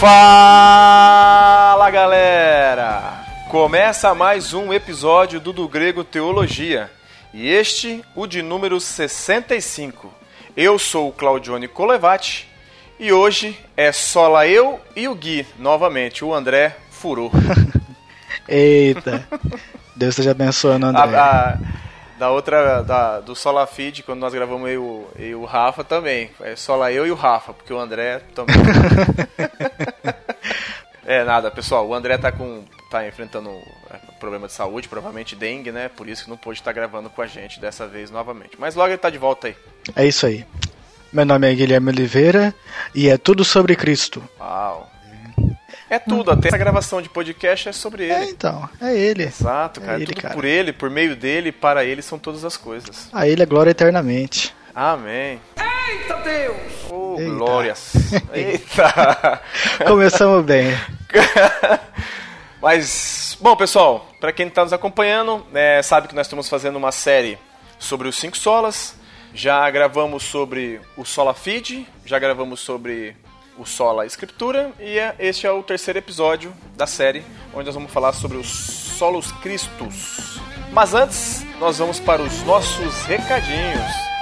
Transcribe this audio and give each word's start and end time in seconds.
Fala 0.00 1.90
galera! 1.90 3.24
Começa 3.50 4.14
mais 4.14 4.54
um 4.54 4.72
episódio 4.72 5.38
do 5.38 5.52
Do 5.52 5.68
Grego 5.68 6.02
Teologia 6.02 6.90
e 7.34 7.48
este 7.48 8.02
o 8.14 8.26
de 8.26 8.40
número 8.40 8.80
65. 8.80 10.21
Eu 10.56 10.78
sou 10.78 11.08
o 11.08 11.12
Claudione 11.12 11.66
Colevati 11.66 12.46
e 13.00 13.10
hoje 13.10 13.58
é 13.74 13.90
só 13.90 14.44
eu 14.44 14.78
e 14.94 15.08
o 15.08 15.14
Gui, 15.14 15.46
novamente, 15.58 16.24
o 16.24 16.34
André 16.34 16.76
furou. 16.90 17.32
Eita! 18.46 19.26
Deus 19.96 20.10
esteja 20.10 20.32
abençoando, 20.32 20.86
André. 20.86 21.16
A, 21.16 21.52
a, 21.52 21.58
da 22.18 22.30
outra, 22.30 22.82
da, 22.82 23.20
do 23.20 23.34
Solafid, 23.34 24.02
quando 24.02 24.20
nós 24.20 24.34
gravamos 24.34 24.68
eu 24.68 25.10
e 25.18 25.34
o 25.34 25.46
Rafa 25.46 25.82
também. 25.82 26.30
É 26.40 26.54
só 26.54 26.90
eu 26.90 27.06
e 27.06 27.10
o 27.10 27.14
Rafa, 27.14 27.54
porque 27.54 27.72
o 27.72 27.78
André 27.78 28.20
também. 28.34 28.56
é, 31.06 31.24
nada, 31.24 31.50
pessoal. 31.50 31.88
O 31.88 31.94
André 31.94 32.18
tá 32.18 32.30
com. 32.30 32.62
tá 32.90 33.08
enfrentando 33.08 33.50
problema 34.18 34.46
de 34.46 34.52
saúde, 34.52 34.88
provavelmente 34.88 35.34
dengue, 35.36 35.72
né? 35.72 35.88
Por 35.88 36.08
isso 36.08 36.24
que 36.24 36.30
não 36.30 36.36
pôde 36.36 36.60
estar 36.60 36.72
gravando 36.72 37.10
com 37.10 37.22
a 37.22 37.26
gente 37.26 37.60
dessa 37.60 37.86
vez 37.86 38.10
novamente. 38.10 38.52
Mas 38.58 38.74
logo 38.74 38.88
ele 38.88 38.98
tá 38.98 39.10
de 39.10 39.18
volta 39.18 39.48
aí. 39.48 39.56
É 39.94 40.06
isso 40.06 40.26
aí. 40.26 40.44
Meu 41.12 41.26
nome 41.26 41.50
é 41.50 41.54
Guilherme 41.54 41.90
Oliveira 41.90 42.54
e 42.94 43.08
é 43.08 43.18
tudo 43.18 43.44
sobre 43.44 43.76
Cristo. 43.76 44.22
Uau. 44.40 44.90
É 45.90 45.98
tudo, 45.98 46.30
até 46.30 46.48
essa 46.48 46.56
gravação 46.56 47.02
de 47.02 47.08
podcast 47.10 47.68
é 47.68 47.72
sobre 47.72 48.04
ele. 48.04 48.14
É, 48.14 48.30
então, 48.30 48.66
é 48.80 48.96
ele. 48.96 49.24
Exato, 49.24 49.78
cara. 49.78 49.92
É 49.92 49.96
ele, 49.96 50.06
tudo 50.06 50.22
cara. 50.22 50.32
por 50.32 50.44
ele, 50.46 50.72
por 50.72 50.88
meio 50.88 51.14
dele, 51.14 51.52
para 51.52 51.84
ele 51.84 52.00
são 52.00 52.18
todas 52.18 52.46
as 52.46 52.56
coisas. 52.56 53.10
A 53.12 53.28
ele 53.28 53.42
é 53.42 53.46
glória 53.46 53.72
eternamente. 53.72 54.54
Amém. 54.74 55.38
Eita 55.90 56.14
Deus! 56.24 56.56
Oh, 56.88 57.16
Eita. 57.18 57.34
glórias. 57.34 57.92
Eita! 58.32 59.42
Começamos 59.86 60.42
bem. 60.46 60.74
Mas, 62.62 63.36
bom, 63.40 63.56
pessoal, 63.56 64.06
para 64.20 64.32
quem 64.32 64.46
está 64.46 64.62
nos 64.62 64.72
acompanhando, 64.72 65.44
é, 65.52 65.82
sabe 65.82 66.06
que 66.06 66.14
nós 66.14 66.28
estamos 66.28 66.48
fazendo 66.48 66.76
uma 66.76 66.92
série 66.92 67.36
sobre 67.76 68.06
os 68.06 68.14
cinco 68.14 68.36
solas. 68.36 68.94
Já 69.34 69.68
gravamos 69.68 70.22
sobre 70.22 70.80
o 70.96 71.04
Sola 71.04 71.34
Feed, 71.34 71.84
já 72.06 72.20
gravamos 72.20 72.60
sobre 72.60 73.16
o 73.58 73.66
Sola 73.66 74.06
Escritura 74.06 74.70
e 74.78 74.96
é, 74.96 75.12
este 75.18 75.44
é 75.44 75.50
o 75.50 75.60
terceiro 75.62 75.98
episódio 75.98 76.54
da 76.76 76.86
série, 76.86 77.24
onde 77.52 77.66
nós 77.66 77.74
vamos 77.74 77.90
falar 77.90 78.12
sobre 78.12 78.36
os 78.36 78.46
Solos 78.46 79.32
Cristos. 79.32 80.38
Mas 80.70 80.94
antes, 80.94 81.44
nós 81.58 81.78
vamos 81.78 81.98
para 81.98 82.22
os 82.22 82.44
nossos 82.44 83.02
recadinhos. 83.06 84.12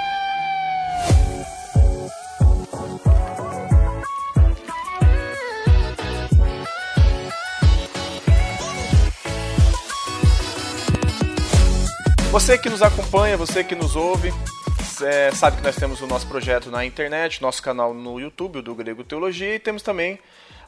Você 12.31 12.57
que 12.57 12.69
nos 12.69 12.81
acompanha, 12.81 13.35
você 13.35 13.61
que 13.61 13.75
nos 13.75 13.97
ouve, 13.97 14.33
é, 15.03 15.31
sabe 15.31 15.57
que 15.57 15.63
nós 15.63 15.75
temos 15.75 15.99
o 15.99 16.07
nosso 16.07 16.25
projeto 16.25 16.71
na 16.71 16.85
internet, 16.85 17.41
nosso 17.41 17.61
canal 17.61 17.93
no 17.93 18.21
YouTube, 18.21 18.61
do 18.61 18.73
Grego 18.73 19.03
Teologia, 19.03 19.55
e 19.55 19.59
temos 19.59 19.81
também 19.81 20.17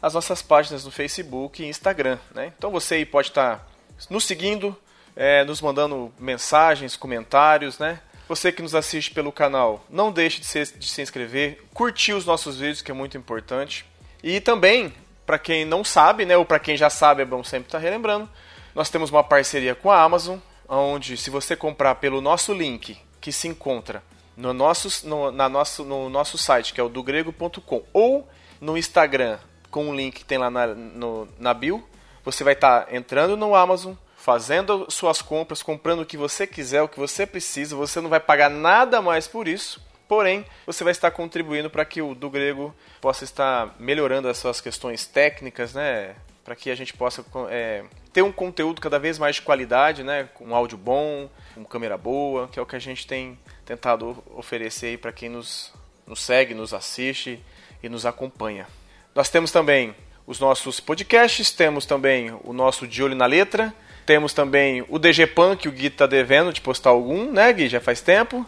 as 0.02 0.14
nossas 0.14 0.42
páginas 0.42 0.83
no 0.83 0.92
Facebook 0.92 1.64
e 1.64 1.66
Instagram. 1.66 2.20
Né? 2.36 2.52
Então 2.58 2.70
você 2.70 3.05
pode 3.05 3.30
estar 3.30 3.66
nos 4.10 4.26
seguindo, 4.26 4.76
é, 5.15 5.45
nos 5.45 5.61
mandando 5.61 6.11
mensagens, 6.20 6.98
comentários, 6.98 7.80
né? 7.80 8.02
Você 8.27 8.52
que 8.52 8.61
nos 8.61 8.76
assiste 8.76 9.11
pelo 9.11 9.32
canal, 9.32 9.86
não 9.89 10.11
deixe 10.11 10.42
de 10.42 10.45
se, 10.45 10.77
de 10.77 10.89
se 10.89 11.02
inscrever, 11.02 11.64
curtir 11.73 12.11
os 12.11 12.26
nossos 12.26 12.58
vídeos, 12.58 12.82
que 12.82 12.92
é 12.92 12.93
muito 12.93 13.17
importante. 13.17 13.86
E 14.21 14.42
também, 14.42 14.93
para 15.26 15.39
quem 15.39 15.64
não 15.64 15.82
sabe, 15.82 16.26
né, 16.26 16.36
ou 16.36 16.43
para 16.43 16.59
quem 16.59 16.76
já 16.76 16.89
sabe, 16.89 17.21
é 17.21 17.26
bom 17.26 17.42
sempre 17.42 17.70
estar 17.70 17.77
relembrando, 17.77 18.30
nós 18.76 18.89
temos 18.89 19.09
uma 19.09 19.23
parceria 19.23 19.73
com 19.73 19.89
a 19.89 20.02
Amazon, 20.02 20.39
onde 20.68 21.18
se 21.18 21.30
você 21.30 21.56
comprar 21.56 21.96
pelo 21.96 22.22
nosso 22.22 22.54
link, 22.54 22.98
que 23.20 23.32
se 23.32 23.48
encontra 23.48 24.04
no 24.36 24.54
nosso, 24.54 25.08
no, 25.08 25.32
na 25.32 25.48
nosso, 25.48 25.84
no 25.84 26.10
nosso 26.10 26.38
site, 26.38 26.74
que 26.74 26.82
é 26.82 26.84
o 26.84 26.90
dogrego.com, 26.90 27.84
ou 27.94 28.28
no 28.60 28.78
Instagram, 28.78 29.38
com 29.70 29.90
o 29.90 29.96
link 29.96 30.20
que 30.20 30.26
tem 30.26 30.38
lá 30.38 30.50
na, 30.50 30.68
no, 30.68 31.28
na 31.40 31.54
bio, 31.54 31.84
você 32.24 32.44
vai 32.44 32.54
estar 32.54 32.82
tá 32.82 32.96
entrando 32.96 33.36
no 33.36 33.56
Amazon, 33.56 33.94
fazendo 34.16 34.86
suas 34.90 35.22
compras, 35.22 35.62
comprando 35.62 36.02
o 36.02 36.06
que 36.06 36.16
você 36.16 36.48
quiser, 36.48 36.82
o 36.82 36.88
que 36.88 37.00
você 37.00 37.26
precisa, 37.26 37.76
você 37.76 38.00
não 38.00 38.10
vai 38.10 38.20
pagar 38.20 38.50
nada 38.50 39.02
mais 39.02 39.28
por 39.28 39.48
isso. 39.48 39.82
Porém, 40.08 40.45
você 40.66 40.84
vai 40.84 40.92
estar 40.92 41.12
contribuindo 41.12 41.70
para 41.70 41.84
que 41.86 42.02
o 42.02 42.14
do 42.14 42.30
grego 42.30 42.74
possa 43.02 43.24
estar 43.24 43.76
melhorando 43.80 44.28
as 44.28 44.38
suas 44.38 44.62
questões 44.62 45.06
técnicas, 45.06 45.74
né? 45.74 46.16
Para 46.43 46.55
que 46.55 46.70
a 46.70 46.76
gente 46.76 46.93
possa 46.93 47.23
é, 47.49 47.83
ter 48.11 48.21
um 48.21 48.31
conteúdo 48.31 48.81
cada 48.81 48.99
vez 48.99 49.17
mais 49.17 49.37
de 49.37 49.42
qualidade, 49.42 50.04
né? 50.04 50.30
Com 50.33 50.48
um 50.48 50.55
áudio 50.55 50.77
bom, 50.77 51.30
com 51.55 51.64
câmera 51.64 51.98
boa, 51.98 52.48
que 52.49 52.59
é 52.59 52.61
o 52.61 52.65
que 52.65 52.76
a 52.76 52.80
gente 52.80 53.08
tem 53.08 53.39
tentado 53.65 54.21
oferecer 54.36 54.98
para 54.99 55.11
quem 55.11 55.30
nos, 55.30 55.73
nos 56.05 56.21
segue, 56.21 56.53
nos 56.53 56.73
assiste 56.73 57.39
e 57.82 57.87
nos 57.87 58.05
acompanha. 58.05 58.67
Nós 59.15 59.30
temos 59.30 59.52
também 59.52 59.95
os 60.26 60.39
nossos 60.39 60.80
podcasts, 60.80 61.52
temos 61.52 61.86
também 61.86 62.32
o 62.43 62.53
nosso 62.53 62.87
De 62.87 63.03
Olho 63.03 63.15
na 63.15 63.26
Letra, 63.26 63.73
temos 64.05 64.33
também 64.33 64.86
o 64.89 64.99
DG 64.99 65.27
Pan, 65.27 65.55
que 65.55 65.70
o 65.70 65.71
Gui 65.71 65.87
está 65.87 66.05
devendo 66.05 66.52
de 66.52 66.59
postar 66.59 66.89
algum, 66.89 67.32
né, 67.32 67.52
Gui? 67.53 67.70
Já 67.70 67.80
faz 67.80 68.02
tempo. 68.02 68.45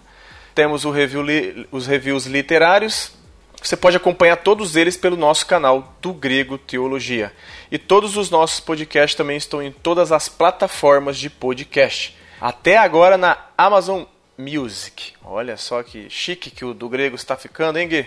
Temos 0.53 0.83
review 0.83 1.23
os 1.71 1.87
reviews 1.87 2.25
literários. 2.25 3.13
Você 3.65 3.75
pode 3.75 3.97
acompanhar 3.97 4.37
todos 4.37 4.75
eles 4.75 4.95
pelo 4.95 5.17
nosso 5.17 5.43
canal 5.47 5.95
do 5.99 6.13
Grego 6.13 6.55
Teologia. 6.55 7.33
E 7.71 7.79
todos 7.79 8.15
os 8.15 8.29
nossos 8.29 8.59
podcasts 8.59 9.15
também 9.15 9.37
estão 9.37 9.59
em 9.59 9.71
todas 9.71 10.11
as 10.11 10.29
plataformas 10.29 11.17
de 11.17 11.31
podcast. 11.31 12.15
Até 12.39 12.77
agora 12.77 13.17
na 13.17 13.39
Amazon 13.57 14.03
Music. 14.37 15.13
Olha 15.23 15.57
só 15.57 15.81
que 15.81 16.07
chique 16.11 16.51
que 16.51 16.63
o 16.63 16.75
do 16.75 16.87
grego 16.87 17.15
está 17.15 17.35
ficando, 17.35 17.79
hein, 17.79 17.87
Gui? 17.87 18.05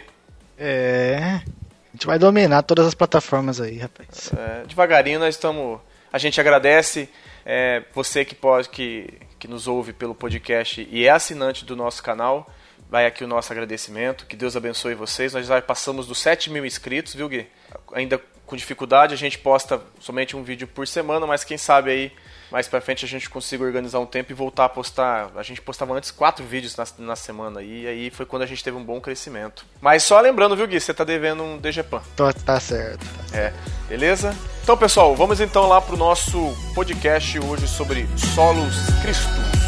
É. 0.56 1.40
A 1.42 1.92
gente 1.92 2.06
vai 2.06 2.20
dominar 2.20 2.62
todas 2.62 2.86
as 2.86 2.94
plataformas 2.94 3.60
aí, 3.60 3.78
rapaz. 3.78 4.30
É, 4.38 4.64
devagarinho 4.64 5.18
nós 5.18 5.34
estamos. 5.34 5.80
A 6.12 6.18
gente 6.18 6.40
agradece 6.40 7.08
é, 7.44 7.82
você 7.92 8.24
que 8.24 8.36
pode 8.36 8.68
que, 8.68 9.12
que 9.40 9.48
nos 9.48 9.66
ouve 9.66 9.92
pelo 9.92 10.14
podcast 10.14 10.86
e 10.88 11.04
é 11.04 11.10
assinante 11.10 11.64
do 11.64 11.74
nosso 11.74 12.00
canal. 12.00 12.48
Vai 12.90 13.06
aqui 13.06 13.22
o 13.22 13.28
nosso 13.28 13.52
agradecimento. 13.52 14.26
Que 14.26 14.36
Deus 14.36 14.56
abençoe 14.56 14.94
vocês. 14.94 15.34
Nós 15.34 15.46
já 15.46 15.60
passamos 15.60 16.06
dos 16.06 16.18
7 16.18 16.50
mil 16.50 16.64
inscritos, 16.64 17.14
viu, 17.14 17.28
Gui? 17.28 17.46
Ainda 17.92 18.20
com 18.46 18.56
dificuldade, 18.56 19.12
a 19.12 19.16
gente 19.16 19.38
posta 19.38 19.78
somente 20.00 20.34
um 20.34 20.42
vídeo 20.42 20.66
por 20.66 20.88
semana, 20.88 21.26
mas 21.26 21.44
quem 21.44 21.58
sabe 21.58 21.90
aí 21.90 22.12
mais 22.50 22.66
pra 22.66 22.80
frente 22.80 23.04
a 23.04 23.08
gente 23.08 23.28
consiga 23.28 23.62
organizar 23.62 23.98
um 23.98 24.06
tempo 24.06 24.32
e 24.32 24.34
voltar 24.34 24.64
a 24.64 24.68
postar. 24.70 25.30
A 25.36 25.42
gente 25.42 25.60
postava 25.60 25.92
antes 25.92 26.10
quatro 26.10 26.42
vídeos 26.42 26.74
na, 26.74 26.86
na 26.98 27.14
semana 27.14 27.62
e 27.62 27.86
aí 27.86 28.10
foi 28.10 28.24
quando 28.24 28.42
a 28.42 28.46
gente 28.46 28.64
teve 28.64 28.74
um 28.74 28.82
bom 28.82 29.02
crescimento. 29.02 29.66
Mas 29.82 30.02
só 30.02 30.18
lembrando, 30.18 30.56
viu, 30.56 30.66
Gui? 30.66 30.80
Você 30.80 30.94
tá 30.94 31.04
devendo 31.04 31.42
um 31.42 31.58
DGPAN. 31.58 32.02
Tá, 32.16 32.32
tá 32.32 32.58
certo. 32.58 33.04
Tá 33.04 33.28
certo. 33.28 33.36
É, 33.36 33.52
beleza? 33.86 34.34
Então, 34.62 34.78
pessoal, 34.78 35.14
vamos 35.14 35.40
então 35.40 35.68
lá 35.68 35.80
pro 35.80 35.96
nosso 35.98 36.38
podcast 36.74 37.38
hoje 37.38 37.68
sobre 37.68 38.08
solos 38.16 38.74
Cristo. 39.02 39.67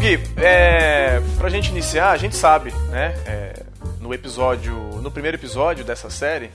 Gui, 0.00 0.18
é, 0.38 1.20
pra 1.36 1.50
gente 1.50 1.68
iniciar, 1.68 2.12
a 2.12 2.16
gente 2.16 2.34
sabe, 2.34 2.72
né? 2.88 3.14
É, 3.26 3.62
no 4.00 4.14
episódio, 4.14 4.72
no 5.02 5.10
primeiro 5.10 5.36
episódio 5.36 5.84
dessa 5.84 6.08
série, 6.08 6.50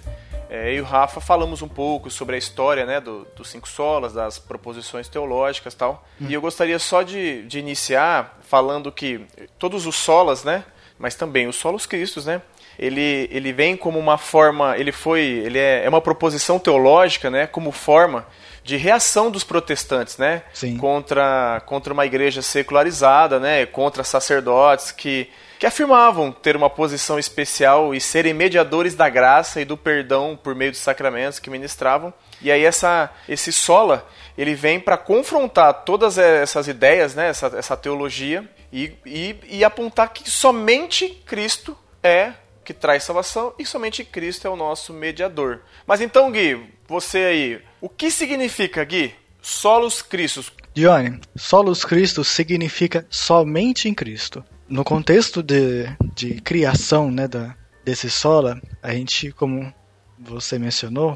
é, 0.50 0.72
eu 0.72 0.78
e 0.78 0.82
o 0.82 0.84
Rafa 0.84 1.22
falamos 1.22 1.62
um 1.62 1.68
pouco 1.68 2.10
sobre 2.10 2.34
a 2.36 2.40
história 2.40 2.88
né, 2.88 3.00
do, 3.00 3.28
dos 3.36 3.48
cinco 3.48 3.70
solas, 3.70 4.14
das 4.14 4.40
proposições 4.40 5.08
teológicas 5.08 5.76
e 5.76 5.78
tal. 5.78 6.08
Hum. 6.20 6.26
E 6.28 6.34
eu 6.34 6.42
gostaria 6.42 6.80
só 6.80 7.04
de, 7.04 7.44
de 7.44 7.60
iniciar 7.60 8.40
falando 8.50 8.92
que 8.92 9.22
todos 9.60 9.86
os 9.86 9.96
solas, 9.96 10.44
né? 10.44 10.66
Mas 10.98 11.14
também 11.14 11.46
os 11.46 11.56
solos 11.56 11.86
cristos, 11.86 12.26
né? 12.26 12.42
Ele, 12.80 13.30
ele 13.32 13.54
vem 13.54 13.78
como 13.78 14.00
uma 14.00 14.18
forma, 14.18 14.76
ele 14.76 14.92
foi, 14.92 15.22
ele 15.22 15.60
é, 15.60 15.86
é 15.86 15.90
uma 15.90 16.02
proposição 16.02 16.58
teológica, 16.58 17.30
né? 17.30 17.46
Como 17.46 17.72
forma 17.72 18.26
de 18.66 18.78
reação 18.78 19.30
dos 19.30 19.44
protestantes, 19.44 20.18
né? 20.18 20.42
Sim. 20.52 20.76
Contra, 20.76 21.62
contra 21.68 21.94
uma 21.94 22.04
igreja 22.04 22.42
secularizada, 22.42 23.40
né? 23.40 23.64
Contra 23.68 24.04
sacerdotes 24.04 24.92
que, 24.92 25.30
que 25.60 25.68
afirmavam 25.68 26.32
ter 26.32 26.56
uma 26.56 26.68
posição 26.68 27.20
especial 27.20 27.94
e 27.94 28.02
serem 28.02 28.34
mediadores 28.34 28.96
da 28.96 29.08
graça 29.08 29.62
e 29.62 29.66
do 29.66 29.78
perdão 29.78 30.36
por 30.42 30.56
meio 30.56 30.72
dos 30.72 30.80
sacramentos 30.80 31.38
que 31.38 31.48
ministravam. 31.48 32.12
E 32.42 32.52
aí 32.52 32.66
essa, 32.66 33.12
esse 33.30 33.54
sola, 33.54 34.04
ele 34.36 34.56
vem 34.56 34.80
para 34.80 34.98
confrontar 34.98 35.84
todas 35.86 36.18
essas 36.18 36.68
ideias, 36.68 37.14
né, 37.14 37.30
essa, 37.30 37.46
essa 37.56 37.78
teologia, 37.78 38.50
e, 38.74 38.94
e, 39.06 39.36
e 39.48 39.64
apontar 39.64 40.12
que 40.12 40.28
somente 40.28 41.10
Cristo 41.24 41.78
é 42.02 42.34
que 42.64 42.74
traz 42.74 43.04
salvação 43.04 43.54
e 43.60 43.66
somente 43.66 44.04
Cristo 44.04 44.48
é 44.48 44.50
o 44.50 44.56
nosso 44.56 44.92
mediador. 44.92 45.62
Mas 45.86 46.02
então, 46.02 46.32
Gui, 46.32 46.74
você 46.88 47.20
aí, 47.20 47.62
o 47.86 47.90
que 47.90 48.10
significa, 48.10 48.84
Gui, 48.84 49.14
solos 49.40 50.02
Cristos? 50.02 50.52
Johnny, 50.74 51.20
solos 51.36 51.86
Cristo 51.86 52.24
significa 52.24 53.06
somente 53.12 53.88
em 53.88 53.94
Cristo. 53.94 54.44
No 54.68 54.84
contexto 54.84 55.44
de, 55.44 55.86
de 56.16 56.42
criação 56.42 57.12
né, 57.12 57.28
da, 57.28 57.56
desse 57.84 58.10
sola, 58.10 58.60
a 58.82 58.92
gente, 58.92 59.32
como 59.32 59.72
você 60.18 60.58
mencionou, 60.58 61.16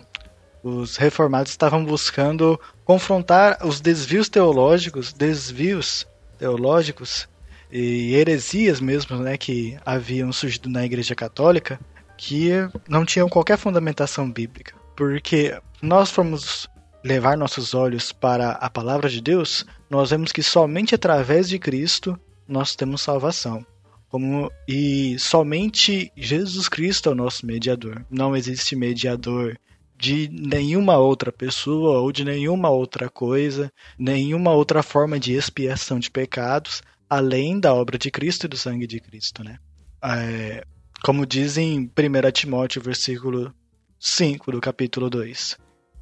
os 0.61 0.95
reformados 0.95 1.51
estavam 1.51 1.83
buscando 1.83 2.59
confrontar 2.85 3.65
os 3.65 3.81
desvios 3.81 4.29
teológicos, 4.29 5.11
desvios 5.11 6.05
teológicos 6.37 7.27
e 7.71 8.13
heresias 8.13 8.79
mesmo, 8.79 9.17
né, 9.17 9.37
que 9.39 9.75
haviam 9.83 10.31
surgido 10.31 10.69
na 10.69 10.85
Igreja 10.85 11.15
Católica, 11.15 11.79
que 12.15 12.51
não 12.87 13.03
tinham 13.03 13.27
qualquer 13.27 13.57
fundamentação 13.57 14.29
bíblica. 14.31 14.75
Porque 14.95 15.59
nós 15.81 16.11
formos 16.11 16.67
levar 17.03 17.37
nossos 17.37 17.73
olhos 17.73 18.11
para 18.11 18.51
a 18.51 18.69
palavra 18.69 19.09
de 19.09 19.21
Deus, 19.21 19.65
nós 19.89 20.09
vemos 20.09 20.31
que 20.31 20.43
somente 20.43 20.95
através 20.95 21.47
de 21.47 21.57
Cristo 21.57 22.19
nós 22.47 22.75
temos 22.75 23.01
salvação. 23.01 23.65
Como, 24.09 24.51
e 24.67 25.17
somente 25.19 26.11
Jesus 26.17 26.67
Cristo 26.67 27.09
é 27.09 27.11
o 27.11 27.15
nosso 27.15 27.45
mediador. 27.45 28.03
Não 28.09 28.35
existe 28.35 28.75
mediador 28.75 29.57
de 29.95 30.29
nenhuma 30.29 30.97
outra 30.97 31.31
pessoa 31.31 31.99
ou 31.99 32.11
de 32.11 32.25
nenhuma 32.25 32.69
outra 32.69 33.09
coisa, 33.09 33.71
nenhuma 33.97 34.51
outra 34.51 34.81
forma 34.81 35.19
de 35.19 35.33
expiação 35.33 35.99
de 35.99 36.09
pecados, 36.09 36.81
além 37.09 37.59
da 37.59 37.73
obra 37.73 37.97
de 37.97 38.09
Cristo 38.09 38.45
e 38.45 38.49
do 38.49 38.57
sangue 38.57 38.87
de 38.87 38.99
Cristo, 38.99 39.43
né? 39.43 39.59
É, 40.03 40.63
como 41.03 41.25
diz 41.25 41.57
em 41.57 41.81
1 41.81 42.31
Timóteo, 42.31 42.81
versículo 42.81 43.53
5 43.99 44.53
do 44.53 44.61
capítulo 44.61 45.09
2. 45.09 45.57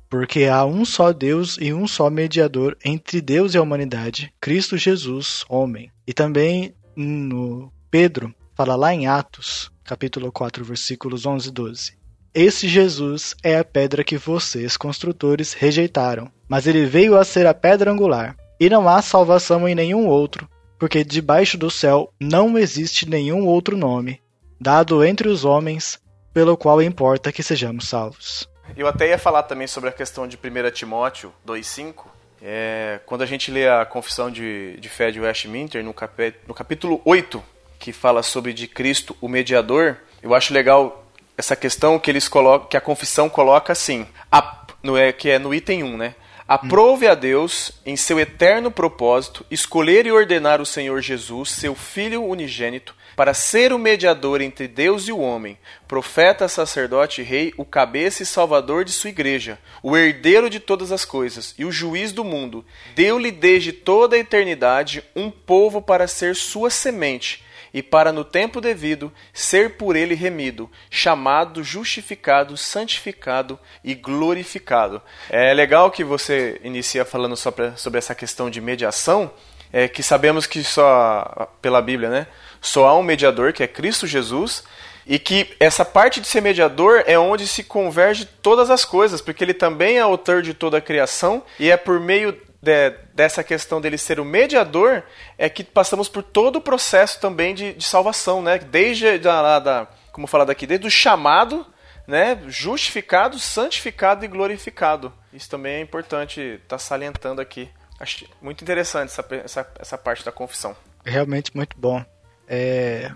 Porque 0.10 0.46
há 0.46 0.66
um 0.66 0.86
só 0.86 1.12
Deus 1.12 1.58
e 1.60 1.74
um 1.74 1.88
só 1.88 2.10
mediador 2.10 2.78
entre 2.84 3.22
Deus 3.22 3.54
e 3.54 3.58
a 3.58 3.62
humanidade, 3.62 4.34
Cristo 4.40 4.78
Jesus, 4.78 5.44
homem. 5.50 5.92
E 6.06 6.14
também 6.14 6.74
no 6.96 7.72
Pedro, 7.92 8.34
fala 8.56 8.76
lá 8.76 8.94
em 8.94 9.08
Atos, 9.08 9.72
capítulo 9.84 10.32
4, 10.32 10.64
versículos 10.64 11.26
11 11.26 11.50
e 11.50 11.52
12. 11.52 11.98
Esse 12.34 12.68
Jesus 12.68 13.36
é 13.42 13.58
a 13.58 13.66
pedra 13.66 14.04
que 14.04 14.18
vocês, 14.18 14.78
construtores, 14.78 15.54
rejeitaram, 15.54 16.32
mas 16.48 16.68
ele 16.68 16.86
veio 16.86 17.18
a 17.18 17.24
ser 17.24 17.48
a 17.48 17.54
pedra 17.54 17.92
angular. 17.92 18.36
E 18.60 18.70
não 18.70 18.88
há 18.88 19.02
salvação 19.02 19.68
em 19.68 19.76
nenhum 19.76 20.08
outro, 20.08 20.48
porque 20.80 21.04
debaixo 21.04 21.58
do 21.58 21.70
céu 21.70 22.14
não 22.20 22.58
existe 22.58 23.10
nenhum 23.10 23.46
outro 23.46 23.76
nome, 23.76 24.22
dado 24.60 25.04
entre 25.04 25.28
os 25.28 25.46
homens, 25.46 26.00
pelo 26.34 26.56
qual 26.56 26.82
importa 26.82 27.32
que 27.32 27.42
sejamos 27.42 27.88
salvos. 27.88 28.48
Eu 28.76 28.88
até 28.88 29.08
ia 29.08 29.18
falar 29.18 29.44
também 29.44 29.68
sobre 29.68 29.90
a 29.90 29.94
questão 29.94 30.28
de 30.28 30.38
1 30.38 30.72
Timóteo 30.72 31.34
2,5. 31.46 32.06
É, 32.42 33.00
quando 33.06 33.24
a 33.24 33.26
gente 33.26 33.50
lê 33.50 33.68
a 33.68 33.86
confissão 33.86 34.30
de, 34.30 34.78
de 34.78 34.90
fé 34.90 35.10
de 35.10 35.20
Westminster, 35.20 35.84
no, 35.84 35.94
capé, 35.94 36.34
no 36.48 36.54
capítulo 36.54 37.02
8, 37.04 37.44
que 37.80 37.92
fala 37.92 38.22
sobre 38.22 38.54
de 38.54 38.68
Cristo, 38.68 39.16
o 39.20 39.28
mediador, 39.28 39.98
eu 40.22 40.36
acho 40.36 40.54
legal 40.54 41.06
essa 41.38 41.56
questão 41.56 42.00
que 42.00 42.10
eles 42.10 42.28
colocam, 42.28 42.68
que 42.68 42.78
a 42.78 42.82
confissão 42.82 43.30
coloca 43.30 43.72
assim, 43.72 44.08
a, 44.32 44.66
no, 44.84 44.98
é, 44.98 45.12
que 45.12 45.30
é 45.30 45.40
no 45.40 45.54
item 45.54 45.84
1, 45.84 45.98
né? 45.98 46.16
Aprove 46.48 47.08
a 47.08 47.14
Deus, 47.14 47.74
em 47.86 47.98
seu 47.98 48.18
eterno 48.20 48.72
propósito, 48.72 49.46
escolher 49.52 50.06
e 50.06 50.12
ordenar 50.12 50.62
o 50.62 50.66
Senhor 50.66 51.02
Jesus, 51.02 51.52
seu 51.52 51.76
Filho 51.76 52.24
unigênito, 52.24 52.96
para 53.18 53.34
ser 53.34 53.74
o 53.74 53.80
mediador 53.80 54.42
entre 54.42 54.68
Deus 54.68 55.08
e 55.08 55.12
o 55.12 55.18
homem, 55.18 55.58
profeta, 55.88 56.48
sacerdote 56.48 57.22
e 57.22 57.24
rei, 57.24 57.52
o 57.58 57.66
cabeça 57.66 58.22
e 58.22 58.26
salvador 58.28 58.86
de 58.86 58.92
sua 58.92 59.10
igreja, 59.10 59.58
o 59.82 59.98
herdeiro 59.98 60.52
de 60.52 60.60
todas 60.60 60.92
as 60.92 61.04
coisas 61.04 61.56
e 61.58 61.66
o 61.66 61.72
juiz 61.72 62.12
do 62.12 62.24
mundo. 62.24 62.64
Deu-lhe 62.94 63.32
desde 63.32 63.74
toda 63.74 64.16
a 64.16 64.20
eternidade 64.20 65.04
um 65.16 65.32
povo 65.32 65.82
para 65.82 66.08
ser 66.08 66.36
sua 66.36 66.70
semente 66.70 67.44
e 67.74 67.82
para 67.82 68.12
no 68.12 68.24
tempo 68.24 68.62
devido 68.62 69.12
ser 69.34 69.78
por 69.78 69.96
ele 69.96 70.14
remido, 70.14 70.70
chamado, 70.88 71.64
justificado, 71.64 72.56
santificado 72.56 73.58
e 73.84 73.96
glorificado. 73.96 75.02
É 75.28 75.56
legal 75.56 75.90
que 75.90 76.04
você 76.04 76.62
inicia 76.64 77.04
falando 77.04 77.36
sobre, 77.36 77.74
essa 77.98 78.14
questão 78.14 78.48
de 78.48 78.62
mediação, 78.62 79.32
é 79.74 79.88
que 79.88 80.02
sabemos 80.02 80.46
que 80.46 80.64
só 80.64 81.52
pela 81.62 81.82
Bíblia, 81.82 82.10
né? 82.10 82.28
Só 82.62 82.88
há 82.88 82.98
um 82.98 83.04
mediador, 83.04 83.54
que 83.54 83.64
é 83.64 83.68
Cristo 83.68 84.08
Jesus, 84.08 84.64
e 85.06 85.18
que 85.18 85.56
essa 85.60 85.86
parte 85.86 86.20
de 86.20 86.28
ser 86.28 86.42
mediador 86.42 87.04
é 87.08 87.18
onde 87.18 87.48
se 87.48 87.64
converge 87.64 88.26
todas 88.26 88.70
as 88.70 88.84
coisas, 88.84 89.22
porque 89.22 89.44
ele 89.44 89.54
também 89.54 89.98
é 89.98 90.02
autor 90.02 90.42
de 90.42 90.54
toda 90.54 90.78
a 90.78 90.82
criação 90.82 91.44
e 91.58 91.72
é 91.72 91.78
por 91.78 92.00
meio 92.00 92.38
de, 92.62 92.90
dessa 93.14 93.44
questão 93.44 93.80
dele 93.80 93.98
ser 93.98 94.20
o 94.20 94.26
mediador 94.26 95.04
é 95.38 95.50
que 95.50 95.64
passamos 95.64 96.10
por 96.10 96.24
todo 96.24 96.58
o 96.58 96.62
processo 96.62 97.20
também 97.22 97.56
de, 97.56 97.74
de 97.74 97.86
salvação, 97.86 98.42
né? 98.42 98.58
Desde 98.60 99.18
da, 99.18 99.60
da, 99.60 99.88
como 100.12 100.28
falar 100.28 100.46
daqui, 100.46 100.68
desde 100.68 100.86
o 100.86 100.92
chamado, 100.92 101.66
né? 102.06 102.38
Justificado, 102.48 103.40
santificado 103.40 104.26
e 104.26 104.28
glorificado. 104.28 105.14
Isso 105.32 105.50
também 105.50 105.76
é 105.76 105.82
importante 105.82 106.42
estar 106.42 106.76
tá 106.76 106.78
salientando 106.78 107.40
aqui. 107.40 107.70
Acho 108.00 108.28
muito 108.42 108.62
interessante 108.64 109.10
essa, 109.10 109.26
essa, 109.32 109.72
essa 109.80 109.98
parte 109.98 110.26
da 110.26 110.32
confissão. 110.32 110.76
Realmente 111.06 111.56
muito 111.56 111.78
bom. 111.78 112.04
É, 112.48 113.12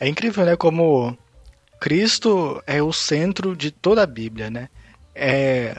é 0.00 0.08
incrível, 0.08 0.44
né? 0.44 0.56
Como 0.56 1.16
Cristo 1.80 2.62
é 2.66 2.82
o 2.82 2.92
centro 2.92 3.54
de 3.54 3.70
toda 3.70 4.02
a 4.02 4.06
Bíblia, 4.06 4.50
né? 4.50 4.68
É, 5.14 5.76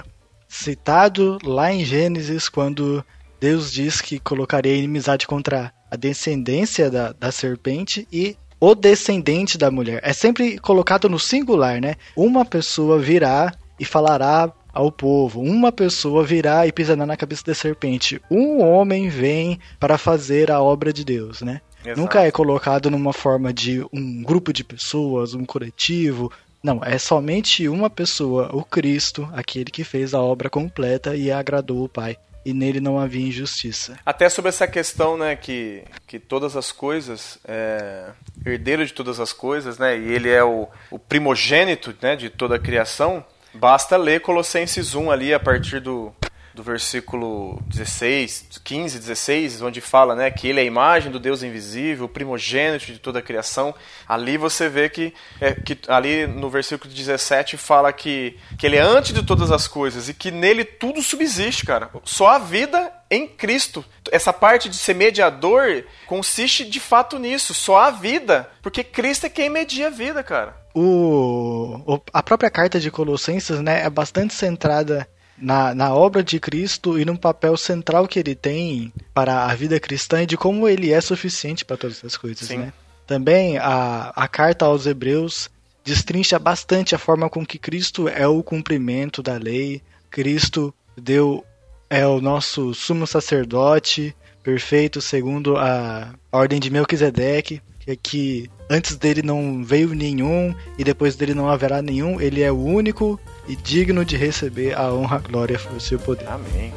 citado 0.48 1.38
lá 1.44 1.74
em 1.74 1.84
Gênesis, 1.84 2.48
quando 2.48 3.04
Deus 3.40 3.72
diz 3.72 4.02
que 4.02 4.20
colocaria 4.20 4.76
inimizade 4.76 5.28
contra 5.28 5.74
a 5.90 5.96
descendência 5.96 6.90
da, 6.90 7.12
da 7.12 7.32
serpente 7.32 8.08
e 8.12 8.38
o 8.60 8.74
descendente 8.74 9.58
da 9.58 9.70
mulher. 9.70 10.00
É 10.04 10.14
sempre 10.14 10.58
colocado 10.58 11.10
no 11.10 11.20
singular, 11.20 11.82
né? 11.82 11.96
Uma 12.16 12.46
pessoa 12.46 13.00
virá 13.00 13.54
e 13.80 13.86
falará 13.86 14.52
ao 14.74 14.92
povo. 14.92 15.42
Uma 15.42 15.72
pessoa 15.72 16.24
virá 16.24 16.66
e 16.66 16.72
pisará 16.72 17.06
na 17.06 17.18
cabeça 17.18 17.44
da 17.46 17.54
serpente. 17.54 18.22
Um 18.30 18.62
homem 18.62 19.10
vem 19.10 19.60
para 19.80 19.98
fazer 19.98 20.52
a 20.52 20.62
obra 20.62 20.92
de 20.92 21.04
Deus, 21.04 21.42
né? 21.42 21.62
Exato. 21.86 22.00
Nunca 22.00 22.24
é 22.24 22.32
colocado 22.32 22.90
numa 22.90 23.14
forma 23.14 23.54
de 23.54 23.86
um 23.94 24.24
grupo 24.24 24.52
de 24.52 24.64
pessoas, 24.64 25.34
um 25.34 25.46
coletivo, 25.46 26.32
não, 26.66 26.82
é 26.84 26.98
somente 26.98 27.70
uma 27.70 27.92
pessoa, 27.92 28.50
o 28.52 28.64
Cristo, 28.64 29.30
aquele 29.34 29.66
que 29.66 29.84
fez 29.84 30.16
a 30.16 30.20
obra 30.20 30.50
completa 30.50 31.16
e 31.16 31.32
agradou 31.32 31.84
o 31.84 31.90
Pai. 31.90 32.18
E 32.44 32.54
nele 32.54 32.80
não 32.80 33.00
havia 33.00 33.28
injustiça. 33.28 34.00
Até 34.04 34.28
sobre 34.30 34.50
essa 34.50 34.68
questão, 34.68 35.16
né, 35.16 35.36
que, 35.36 35.84
que 36.08 36.18
todas 36.18 36.56
as 36.56 36.72
coisas, 36.72 37.38
é, 37.48 38.10
herdeiro 38.44 38.84
de 38.84 38.94
todas 38.94 39.20
as 39.20 39.32
coisas, 39.32 39.78
né, 39.78 39.96
e 39.96 40.12
ele 40.12 40.30
é 40.30 40.44
o, 40.44 40.68
o 40.90 40.98
primogênito, 40.98 41.94
né, 42.02 42.16
de 42.16 42.32
toda 42.32 42.56
a 42.56 42.60
criação, 42.60 43.24
basta 43.54 43.96
ler 43.96 44.22
Colossenses 44.22 44.96
1 44.96 45.12
ali 45.12 45.36
a 45.36 45.40
partir 45.40 45.80
do, 45.80 46.12
do 46.56 46.64
versículo 46.64 47.62
16, 47.68 48.62
15, 48.64 49.00
16, 49.00 49.62
onde 49.62 49.82
fala 49.82 50.16
né, 50.16 50.32
que 50.32 50.48
ele 50.48 50.60
é 50.60 50.64
a 50.64 50.66
imagem 50.66 51.12
do 51.12 51.20
Deus 51.20 51.44
invisível, 51.44 52.08
primogênito 52.08 52.86
de 52.86 52.98
toda 52.98 53.20
a 53.20 53.22
criação. 53.22 53.76
Ali 54.08 54.38
você 54.38 54.70
vê 54.70 54.88
que, 54.88 55.14
é, 55.42 55.54
que 55.54 55.78
ali 55.90 56.26
no 56.26 56.50
versículo 56.50 56.92
17 56.92 57.58
fala 57.58 57.92
que, 57.92 58.38
que 58.58 58.66
ele 58.66 58.78
é 58.78 58.82
antes 58.82 59.14
de 59.14 59.22
todas 59.22 59.52
as 59.52 59.68
coisas 59.68 60.08
e 60.08 60.14
que 60.14 60.32
nele 60.32 60.64
tudo 60.64 61.04
subsiste, 61.04 61.66
cara. 61.66 61.90
Só 62.06 62.30
a 62.30 62.40
vida 62.40 62.92
em 63.12 63.28
Cristo. 63.28 63.84
Essa 64.10 64.32
parte 64.32 64.70
de 64.70 64.78
ser 64.78 64.96
mediador 64.96 65.84
consiste 66.08 66.64
de 66.64 66.80
fato 66.80 67.20
nisso, 67.20 67.54
só 67.54 67.80
a 67.80 67.92
vida, 67.92 68.50
porque 68.62 68.84
Cristo 68.84 69.26
é 69.26 69.30
quem 69.30 69.50
media 69.50 69.88
a 69.88 69.92
vida, 69.92 70.24
cara. 70.24 70.56
O, 70.74 72.02
a 72.12 72.22
própria 72.22 72.50
carta 72.50 72.80
de 72.80 72.92
Colossenses 72.92 73.62
né, 73.62 73.86
é 73.86 73.90
bastante 73.90 74.34
centrada 74.34 75.08
na, 75.38 75.76
na 75.76 75.94
obra 75.94 76.24
de 76.24 76.40
Cristo 76.40 77.00
e 77.00 77.06
no 77.06 77.18
papel 77.18 77.58
central 77.58 78.08
que 78.08 78.20
ele 78.20 78.36
tem 78.36 78.94
para 79.14 79.46
a 79.46 79.56
vida 79.56 79.80
cristã 79.80 80.24
e 80.24 80.26
de 80.26 80.38
como 80.38 80.68
ele 80.68 80.92
é 80.92 81.02
suficiente 81.02 81.66
para 81.66 81.78
todas 81.78 81.98
essas 81.98 82.18
coisas, 82.18 82.48
Sim. 82.48 82.58
né? 82.58 82.74
Também 83.06 83.58
a, 83.58 84.12
a 84.16 84.28
carta 84.28 84.66
aos 84.66 84.88
Hebreus 84.88 85.50
destrincha 85.84 86.40
bastante 86.40 86.96
a 86.96 86.98
forma 86.98 87.30
com 87.30 87.46
que 87.46 87.60
Cristo 87.60 88.10
é 88.10 88.28
o 88.28 88.42
cumprimento 88.42 89.22
da 89.22 89.38
lei. 89.38 89.82
Cristo 90.10 90.74
deu 90.98 91.46
é 91.88 92.06
o 92.08 92.20
nosso 92.20 92.74
sumo 92.74 93.06
sacerdote 93.06 94.16
perfeito 94.46 95.02
segundo 95.02 95.58
a 95.58 96.14
ordem 96.32 96.60
de 96.60 96.70
Melquisedeque, 96.70 97.64
é 97.88 97.96
que 97.96 98.48
antes 98.70 98.96
dele 98.96 99.24
não 99.24 99.64
veio 99.64 99.90
nenhum 99.96 100.54
e 100.78 100.84
depois 100.84 101.16
dele 101.16 101.34
não 101.34 101.50
haverá 101.50 101.82
nenhum, 101.82 102.22
ele 102.22 102.42
é 102.42 102.52
o 102.52 102.64
único 102.64 103.20
e 103.48 103.56
digno 103.56 104.04
de 104.04 104.16
receber 104.18 104.78
a 104.78 104.94
honra, 104.94 105.18
a 105.18 105.20
glória 105.20 105.60
e 105.72 105.76
o 105.76 105.80
seu 105.80 106.00
poder. 106.00 106.28
Amém. 106.28 106.74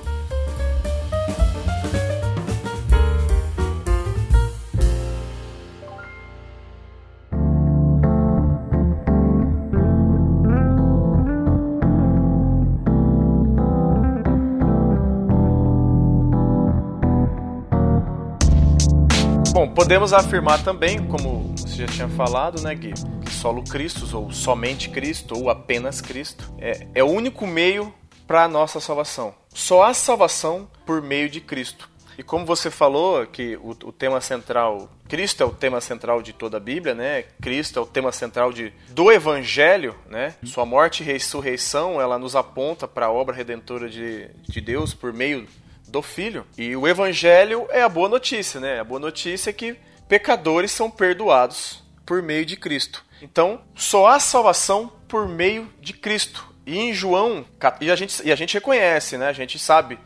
Bom, 19.58 19.66
podemos 19.66 20.12
afirmar 20.12 20.62
também, 20.62 21.04
como 21.04 21.52
você 21.56 21.78
já 21.78 21.86
tinha 21.88 22.08
falado, 22.10 22.62
né, 22.62 22.72
Gui, 22.76 22.92
que 23.24 23.32
solo 23.32 23.64
Cristo, 23.64 24.08
ou 24.16 24.30
somente 24.30 24.88
Cristo, 24.88 25.36
ou 25.36 25.50
apenas 25.50 26.00
Cristo, 26.00 26.54
é, 26.60 26.86
é 26.94 27.02
o 27.02 27.08
único 27.08 27.44
meio 27.44 27.92
para 28.24 28.44
a 28.44 28.48
nossa 28.48 28.78
salvação. 28.78 29.34
Só 29.52 29.82
há 29.82 29.92
salvação 29.92 30.70
por 30.86 31.02
meio 31.02 31.28
de 31.28 31.40
Cristo. 31.40 31.90
E 32.16 32.22
como 32.22 32.46
você 32.46 32.70
falou, 32.70 33.26
que 33.26 33.56
o, 33.56 33.70
o, 33.70 33.90
tema 33.90 34.20
central, 34.20 34.88
Cristo 35.08 35.42
é 35.42 35.46
o 35.46 35.50
tema 35.50 35.80
central 35.80 36.22
de 36.22 36.32
toda 36.32 36.58
a 36.58 36.60
Bíblia, 36.60 36.94
né? 36.94 37.24
Cristo 37.42 37.80
é 37.80 37.82
o 37.82 37.86
tema 37.86 38.12
central 38.12 38.52
de, 38.52 38.72
do 38.90 39.10
Evangelho, 39.10 39.96
né? 40.08 40.36
Sua 40.44 40.64
morte 40.64 41.02
e 41.02 41.06
ressurreição, 41.06 42.00
ela 42.00 42.16
nos 42.16 42.36
aponta 42.36 42.86
para 42.86 43.06
a 43.06 43.12
obra 43.12 43.34
redentora 43.34 43.88
de, 43.88 44.28
de 44.48 44.60
Deus 44.60 44.94
por 44.94 45.12
meio 45.12 45.48
do 45.88 46.02
Filho. 46.02 46.46
E 46.56 46.76
o 46.76 46.86
Evangelho 46.86 47.66
é 47.70 47.82
a 47.82 47.88
boa 47.88 48.08
notícia, 48.08 48.60
né? 48.60 48.80
A 48.80 48.84
boa 48.84 49.00
notícia 49.00 49.50
é 49.50 49.52
que 49.52 49.76
pecadores 50.08 50.70
são 50.70 50.90
perdoados 50.90 51.82
por 52.06 52.22
meio 52.22 52.46
de 52.46 52.56
Cristo. 52.56 53.04
Então, 53.20 53.60
só 53.74 54.06
há 54.06 54.20
salvação 54.20 54.92
por 55.08 55.28
meio 55.28 55.70
de 55.80 55.92
Cristo. 55.92 56.46
E 56.66 56.78
em 56.78 56.92
João, 56.92 57.44
e 57.80 57.90
a 57.90 57.96
gente, 57.96 58.22
e 58.24 58.30
a 58.30 58.36
gente 58.36 58.54
reconhece, 58.54 59.16
né? 59.16 59.28
A 59.28 59.32
gente 59.32 59.58
sabe 59.58 59.98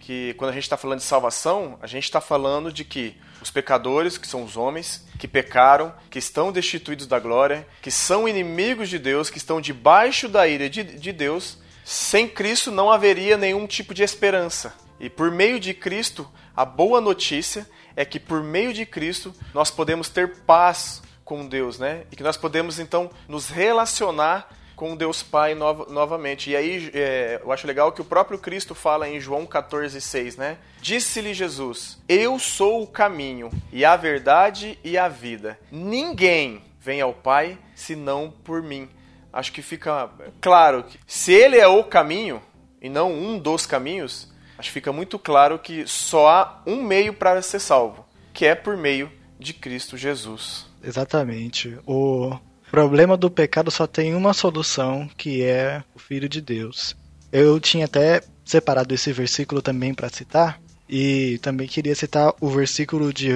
que 0.00 0.34
quando 0.34 0.50
a 0.50 0.54
gente 0.54 0.64
está 0.64 0.76
falando 0.76 0.98
de 0.98 1.04
salvação, 1.04 1.78
a 1.80 1.86
gente 1.86 2.04
está 2.04 2.20
falando 2.20 2.72
de 2.72 2.84
que 2.84 3.16
os 3.40 3.50
pecadores, 3.50 4.18
que 4.18 4.26
são 4.26 4.42
os 4.42 4.56
homens, 4.56 5.06
que 5.18 5.28
pecaram, 5.28 5.94
que 6.10 6.18
estão 6.18 6.50
destituídos 6.50 7.06
da 7.06 7.18
glória, 7.18 7.66
que 7.80 7.90
são 7.90 8.28
inimigos 8.28 8.88
de 8.88 8.98
Deus, 8.98 9.30
que 9.30 9.38
estão 9.38 9.60
debaixo 9.60 10.28
da 10.28 10.46
ira 10.48 10.68
de, 10.68 10.82
de 10.82 11.12
Deus, 11.12 11.58
sem 11.84 12.28
Cristo 12.28 12.70
não 12.70 12.90
haveria 12.90 13.36
nenhum 13.36 13.66
tipo 13.66 13.94
de 13.94 14.02
esperança. 14.02 14.74
E 15.00 15.08
por 15.08 15.30
meio 15.30 15.60
de 15.60 15.72
Cristo, 15.74 16.28
a 16.56 16.64
boa 16.64 17.00
notícia 17.00 17.68
é 17.94 18.04
que 18.04 18.20
por 18.20 18.42
meio 18.42 18.72
de 18.72 18.86
Cristo 18.86 19.34
nós 19.52 19.70
podemos 19.70 20.08
ter 20.08 20.36
paz 20.40 21.02
com 21.24 21.46
Deus, 21.46 21.78
né? 21.78 22.04
E 22.10 22.16
que 22.16 22.22
nós 22.22 22.36
podemos 22.36 22.78
então 22.78 23.10
nos 23.28 23.48
relacionar 23.48 24.48
com 24.78 24.96
Deus 24.96 25.24
Pai 25.24 25.56
no 25.56 25.86
novamente. 25.90 26.50
E 26.50 26.56
aí 26.56 26.90
é, 26.94 27.40
eu 27.42 27.50
acho 27.50 27.66
legal 27.66 27.90
que 27.90 28.00
o 28.00 28.04
próprio 28.04 28.38
Cristo 28.38 28.76
fala 28.76 29.08
em 29.08 29.20
João 29.20 29.44
14,6, 29.44 30.38
né? 30.38 30.56
Disse-lhe 30.80 31.34
Jesus: 31.34 31.98
Eu 32.08 32.38
sou 32.38 32.82
o 32.82 32.86
caminho, 32.86 33.50
e 33.72 33.84
a 33.84 33.96
verdade 33.96 34.78
e 34.84 34.96
a 34.96 35.08
vida. 35.08 35.58
Ninguém 35.70 36.62
vem 36.78 37.00
ao 37.00 37.12
Pai 37.12 37.58
senão 37.74 38.32
por 38.44 38.62
mim. 38.62 38.88
Acho 39.32 39.52
que 39.52 39.62
fica 39.62 40.08
claro 40.40 40.84
que 40.84 40.98
se 41.06 41.32
ele 41.32 41.58
é 41.58 41.66
o 41.66 41.82
caminho 41.82 42.40
e 42.80 42.88
não 42.88 43.12
um 43.12 43.36
dos 43.36 43.66
caminhos, 43.66 44.27
que 44.58 44.70
fica 44.70 44.92
muito 44.92 45.18
claro 45.18 45.58
que 45.58 45.86
só 45.86 46.28
há 46.28 46.62
um 46.66 46.82
meio 46.82 47.14
para 47.14 47.40
ser 47.42 47.60
salvo, 47.60 48.04
que 48.32 48.44
é 48.44 48.54
por 48.54 48.76
meio 48.76 49.10
de 49.38 49.52
Cristo 49.52 49.96
Jesus. 49.96 50.66
Exatamente. 50.82 51.76
O 51.86 52.36
problema 52.70 53.16
do 53.16 53.30
pecado 53.30 53.70
só 53.70 53.86
tem 53.86 54.14
uma 54.14 54.34
solução, 54.34 55.08
que 55.16 55.42
é 55.42 55.82
o 55.94 55.98
Filho 55.98 56.28
de 56.28 56.40
Deus. 56.40 56.96
Eu 57.32 57.58
tinha 57.60 57.84
até 57.84 58.22
separado 58.44 58.94
esse 58.94 59.12
versículo 59.12 59.60
também 59.60 59.94
para 59.94 60.08
citar, 60.08 60.60
e 60.88 61.38
também 61.42 61.68
queria 61.68 61.94
citar 61.94 62.32
o 62.40 62.48
versículo 62.48 63.12
de 63.12 63.30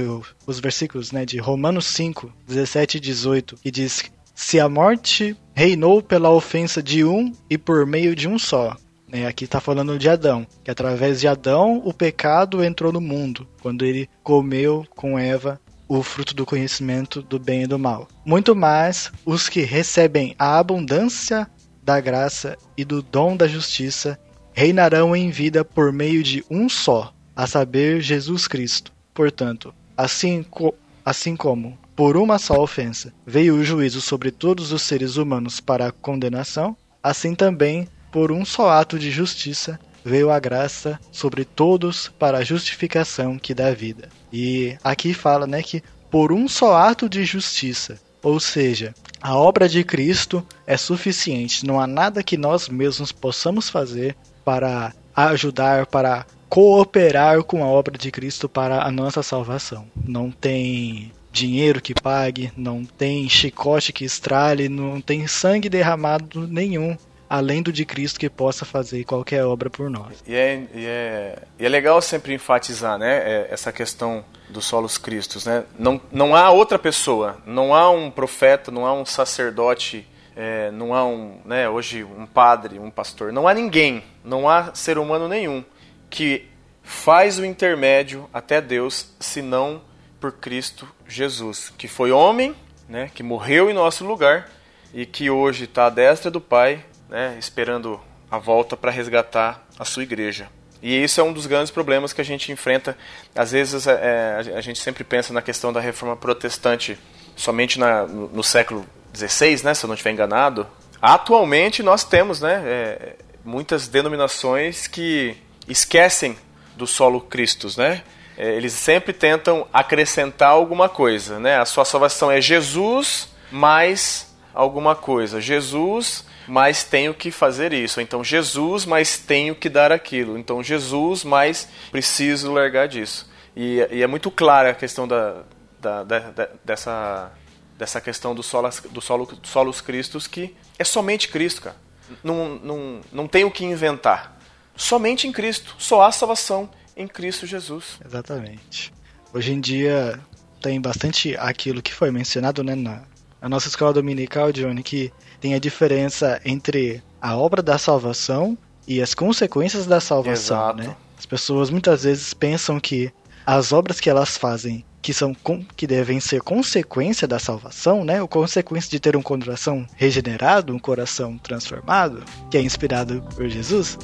os 0.47 0.59
versículos, 0.59 1.13
né, 1.13 1.27
de 1.27 1.39
Romanos 1.39 1.87
5, 1.87 2.33
17 2.49 2.97
e 2.97 3.01
18, 3.01 3.57
que 3.57 3.71
diz: 3.71 4.11
"Se 4.35 4.59
a 4.59 4.69
morte 4.69 5.37
reinou 5.55 6.03
pela 6.03 6.31
ofensa 6.31 6.83
de 6.83 7.05
um 7.05 7.33
e 7.51 7.59
por 7.59 7.85
meio 7.87 8.17
de 8.17 8.27
um 8.27 8.39
só, 8.39 8.75
né? 9.13 9.27
Aqui 9.27 9.45
está 9.45 9.61
falando 9.61 9.99
de 9.99 10.09
Adão, 10.09 10.47
que 10.65 10.71
através 10.71 11.21
de 11.21 11.29
Adão 11.29 11.83
o 11.85 11.93
pecado 11.93 12.65
entrou 12.65 12.91
no 12.91 13.01
mundo, 13.01 13.47
quando 13.61 13.85
ele 13.85 14.09
comeu 14.23 14.87
com 14.97 15.19
Eva 15.19 15.61
o 15.87 16.03
fruto 16.03 16.35
do 16.35 16.47
conhecimento 16.47 17.21
do 17.21 17.39
bem 17.39 17.65
e 17.65 17.67
do 17.67 17.79
mal. 17.79 18.09
Muito 18.25 18.57
mais 18.57 19.13
os 19.27 19.47
que 19.51 19.61
recebem 19.61 20.35
a 20.39 20.59
abundância 20.59 21.47
da 21.83 22.01
graça 22.01 22.57
e 22.79 22.85
do 22.85 23.03
dom 23.03 23.37
da 23.37 23.47
justiça 23.47 24.19
reinarão 24.55 25.15
em 25.15 25.31
vida 25.31 25.63
por 25.63 25.93
meio 25.93 26.23
de 26.23 26.43
um 26.51 26.69
só, 26.69 27.13
a 27.37 27.47
saber, 27.47 28.01
Jesus 28.01 28.49
Cristo. 28.49 28.93
Portanto, 29.13 29.75
assim, 29.97 30.43
co 30.43 30.75
assim 31.05 31.37
como 31.37 31.77
por 31.95 32.17
uma 32.17 32.39
só 32.39 32.63
ofensa 32.63 33.13
veio 33.27 33.57
o 33.57 33.65
juízo 33.65 34.01
sobre 34.01 34.31
todos 34.31 34.73
os 34.73 34.83
seres 34.83 35.17
humanos 35.17 35.61
para 35.61 35.89
a 35.89 35.93
condenação, 35.93 36.77
assim 37.03 37.35
também 37.35 37.87
por 38.13 38.31
um 38.31 38.45
só 38.45 38.71
ato 38.71 38.99
de 38.99 39.11
justiça 39.11 39.81
veio 40.05 40.31
a 40.31 40.39
graça 40.39 41.01
sobre 41.11 41.45
todos 41.45 42.09
para 42.19 42.39
a 42.39 42.45
justificação 42.45 43.39
que 43.39 43.55
dá 43.55 43.73
vida. 43.73 44.11
E 44.31 44.77
aqui 44.85 45.15
fala, 45.15 45.47
né, 45.47 45.63
que 45.63 45.83
por 46.11 46.31
um 46.31 46.47
só 46.47 46.77
ato 46.77 47.09
de 47.09 47.25
justiça, 47.25 47.99
ou 48.23 48.39
seja, 48.39 48.95
a 49.21 49.35
obra 49.35 49.69
de 49.69 49.83
Cristo 49.83 50.47
é 50.67 50.77
suficiente, 50.77 51.65
não 51.65 51.81
há 51.81 51.87
nada 51.87 52.23
que 52.23 52.37
nós 52.37 52.69
mesmos 52.69 53.11
possamos 53.11 53.71
fazer 53.71 54.15
para 54.45 54.93
ajudar, 55.17 55.87
para 55.87 56.27
cooperar 56.49 57.43
com 57.45 57.65
a 57.65 57.67
obra 57.67 57.97
de 57.97 58.11
Cristo 58.11 58.47
para 58.47 58.83
a 58.83 58.91
nossa 58.91 59.23
salvação. 59.23 59.87
Não 60.05 60.31
tem 60.31 61.11
dinheiro 61.33 61.81
que 61.81 61.95
pague, 61.95 62.53
não 62.55 62.85
tem 62.85 63.27
chicote 63.27 63.91
que 63.91 64.05
estrale, 64.05 64.69
não 64.69 65.01
tem 65.01 65.27
sangue 65.27 65.71
derramado 65.71 66.47
nenhum 66.47 66.95
além 67.33 67.63
do 67.63 67.73
de 67.73 67.87
Cristo 67.87 68.21
que 68.21 68.29
possa 68.29 68.63
fazer 68.67 69.05
qualquer 69.05 69.43
obra 69.43 69.71
por 69.71 69.89
nós. 69.89 70.23
E 70.27 70.35
é, 70.35 70.67
e 70.75 70.85
é, 70.85 71.39
e 71.59 71.65
é 71.65 71.69
legal 71.71 72.03
sempre 72.03 72.35
enfatizar 72.35 72.99
né, 72.99 73.23
é, 73.25 73.49
essa 73.51 73.73
questão 73.73 74.23
dos 74.51 74.67
solos 74.67 74.99
cristos. 74.99 75.47
Né? 75.47 75.65
Não, 75.79 75.99
não 76.13 76.37
há 76.37 76.51
outra 76.51 76.79
pessoa, 76.79 77.39
não 77.47 77.75
há 77.75 77.89
um 77.91 78.11
profeta, 78.11 78.71
não 78.71 78.85
há 78.85 78.93
um 78.93 79.07
sacerdote, 79.07 80.07
é, 80.37 80.71
não 80.73 80.95
há 80.95 81.07
um, 81.07 81.41
né, 81.47 81.67
hoje 81.71 82.05
um 82.05 82.27
padre, 82.27 82.79
um 82.79 82.91
pastor, 82.91 83.33
não 83.33 83.49
há 83.49 83.55
ninguém, 83.55 84.05
não 84.23 84.47
há 84.47 84.75
ser 84.75 84.99
humano 84.99 85.27
nenhum 85.27 85.65
que 86.11 86.47
faz 86.83 87.39
o 87.39 87.47
intermédio 87.47 88.29
até 88.31 88.61
Deus, 88.61 89.11
senão 89.19 89.81
por 90.21 90.33
Cristo 90.33 90.87
Jesus, 91.09 91.73
que 91.79 91.89
foi 91.89 92.13
homem, 92.13 92.55
né, 92.87 93.11
que 93.15 93.23
morreu 93.23 93.71
em 93.71 93.73
nosso 93.73 94.05
lugar 94.05 94.51
e 94.93 95.07
que 95.07 95.31
hoje 95.31 95.65
está 95.65 95.87
à 95.87 95.91
destra 95.91 96.31
do 96.31 96.39
Pai 96.39 96.85
né, 97.13 97.37
esperando 97.39 98.01
a 98.31 98.39
volta 98.39 98.75
para 98.75 98.91
resgatar 98.91 99.63
a 99.79 99.85
sua 99.85 100.03
igreja. 100.03 100.49
E 100.83 101.05
isso 101.05 101.21
é 101.21 101.23
um 101.23 101.33
dos 101.33 101.47
grandes 101.47 101.71
problemas 101.71 102.15
que 102.15 102.23
a 102.23 102.25
gente 102.25 102.51
enfrenta. 102.51 102.97
Às 103.37 103.53
vezes 103.53 103.87
é, 103.87 104.39
a 104.57 104.61
gente 104.63 104.81
sempre 104.81 105.05
pensa 105.05 105.33
na 105.33 105.43
questão 105.43 105.73
da 105.73 105.79
reforma 105.79 106.17
protestante 106.17 106.99
somente 107.37 107.79
na, 107.79 108.05
no, 108.07 108.29
no, 108.29 108.43
século 108.43 108.85
XVI, 109.15 109.63
né, 109.63 109.75
se 109.75 109.85
eu 109.85 109.89
não 109.89 109.95
estiver 109.95 110.11
enganado. 110.11 110.67
Atualmente 111.01 111.83
nós 111.83 112.03
temos 112.03 112.41
né, 112.41 112.63
é, 112.65 113.17
muitas 113.45 113.87
denominações 113.89 114.87
que 114.87 115.37
esquecem 115.69 116.37
do 116.75 116.87
solo 116.87 117.21
Cristos, 117.21 117.77
né? 117.77 118.03
É, 118.37 118.55
eles 118.55 118.73
sempre 118.73 119.13
tentam 119.13 119.69
acrescentar 119.71 120.49
alguma 120.49 120.89
coisa, 120.89 121.39
né? 121.39 121.59
A 121.59 121.67
sua 121.67 121.85
salvação 121.85 122.31
é 122.31 122.41
Jesus 122.41 123.29
mais 123.51 124.35
alguma 124.55 124.97
coisa. 124.97 125.39
Jesus 125.39 126.25
mas 126.53 126.85
tenho 126.85 127.15
que 127.15 127.31
fazer 127.31 127.73
isso. 127.73 127.99
Então 127.99 128.23
Jesus, 128.23 128.85
mas 128.85 129.17
tenho 129.17 129.55
que 129.55 129.71
dar 129.71 129.91
aquilo. 129.91 130.37
Então 130.37 130.63
Jesus, 130.63 131.25
mas 131.25 131.67
preciso 131.91 132.53
largar 132.53 132.87
disso. 132.87 133.27
E, 133.57 133.79
e 133.91 134.03
é 134.03 134.07
muito 134.07 134.31
clara 134.31 134.73
a 134.73 134.75
questão 134.75 135.09
da, 135.09 135.45
da, 135.81 136.05
da, 136.05 136.19
da, 136.19 136.49
dessa, 136.63 137.33
dessa 137.79 138.03
questão 138.03 138.35
do 138.35 138.43
solos, 138.43 138.83
do 138.91 139.01
solo, 139.01 139.27
solos 139.43 139.81
Cristos, 139.81 140.27
que 140.27 140.55
é 140.79 140.85
somente 140.85 141.29
Cristo, 141.29 141.63
cara. 141.63 141.77
Não, 142.23 142.57
não, 142.57 143.01
não 143.11 143.27
tem 143.27 143.45
o 143.45 143.51
que 143.51 143.65
inventar. 143.65 144.39
Somente 144.77 145.27
em 145.27 145.33
Cristo. 145.33 145.75
Só 145.79 146.03
há 146.03 146.13
salvação 146.13 146.69
em 146.95 147.09
Cristo 147.09 147.47
Jesus. 147.47 147.99
Exatamente. 148.05 148.93
Hoje 149.33 149.55
em 149.55 149.61
dia 149.61 150.21
tem 150.61 150.79
bastante 150.79 151.35
aquilo 151.39 151.81
que 151.81 151.95
foi 151.95 152.11
mencionado 152.11 152.63
né, 152.63 152.75
na, 152.75 153.05
na 153.43 153.49
nossa 153.49 153.67
escola 153.67 153.93
dominical, 153.93 154.53
Johnny, 154.53 154.85
que 154.85 155.13
tem 155.41 155.55
a 155.55 155.59
diferença 155.59 156.41
entre 156.45 157.03
a 157.21 157.37
obra 157.37 157.61
da 157.61 157.77
salvação 157.77 158.57
e 158.87 159.03
as 159.03 159.15
consequências 159.15 159.85
da 159.85 160.01
salvação, 160.01 160.57
Exato. 160.57 160.79
né? 160.79 160.97
As 161.19 161.27
pessoas 161.27 161.69
muitas 161.69 162.05
vezes 162.05 162.33
pensam 162.33 162.79
que 162.79 163.13
as 163.45 163.73
obras 163.73 163.99
que 163.99 164.09
elas 164.09 164.37
fazem 164.37 164.85
que 165.03 165.13
são 165.13 165.35
que 165.77 165.85
devem 165.85 166.21
ser 166.21 166.41
consequência 166.41 167.27
da 167.27 167.41
salvação, 167.41 168.05
né? 168.05 168.23
Ou 168.23 168.29
consequência 168.29 168.89
de 168.89 169.01
ter 169.01 169.17
um 169.17 169.23
coração 169.23 169.85
regenerado, 169.97 170.73
um 170.73 170.79
coração 170.79 171.37
transformado, 171.39 172.23
que 172.49 172.57
é 172.57 172.61
inspirado 172.61 173.21
por 173.35 173.49
Jesus. 173.49 173.99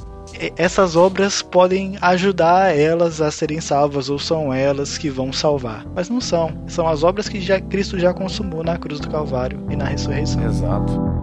Essas 0.56 0.96
obras 0.96 1.42
podem 1.42 1.96
ajudar 2.00 2.76
elas 2.76 3.20
a 3.20 3.30
serem 3.30 3.60
salvas 3.60 4.08
ou 4.08 4.18
são 4.18 4.52
elas 4.52 4.96
que 4.96 5.10
vão 5.10 5.32
salvar, 5.32 5.84
mas 5.94 6.08
não 6.08 6.20
são. 6.20 6.52
São 6.68 6.88
as 6.88 7.02
obras 7.02 7.28
que 7.28 7.40
já, 7.40 7.60
Cristo 7.60 7.98
já 7.98 8.14
consumou 8.14 8.62
na 8.62 8.76
cruz 8.76 9.00
do 9.00 9.10
Calvário 9.10 9.58
e 9.70 9.76
na 9.76 9.84
ressurreição. 9.86 10.44
Exato. 10.44 11.18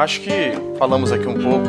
Acho 0.00 0.22
que 0.22 0.30
falamos 0.78 1.12
aqui 1.12 1.28
um 1.28 1.34
pouco 1.34 1.68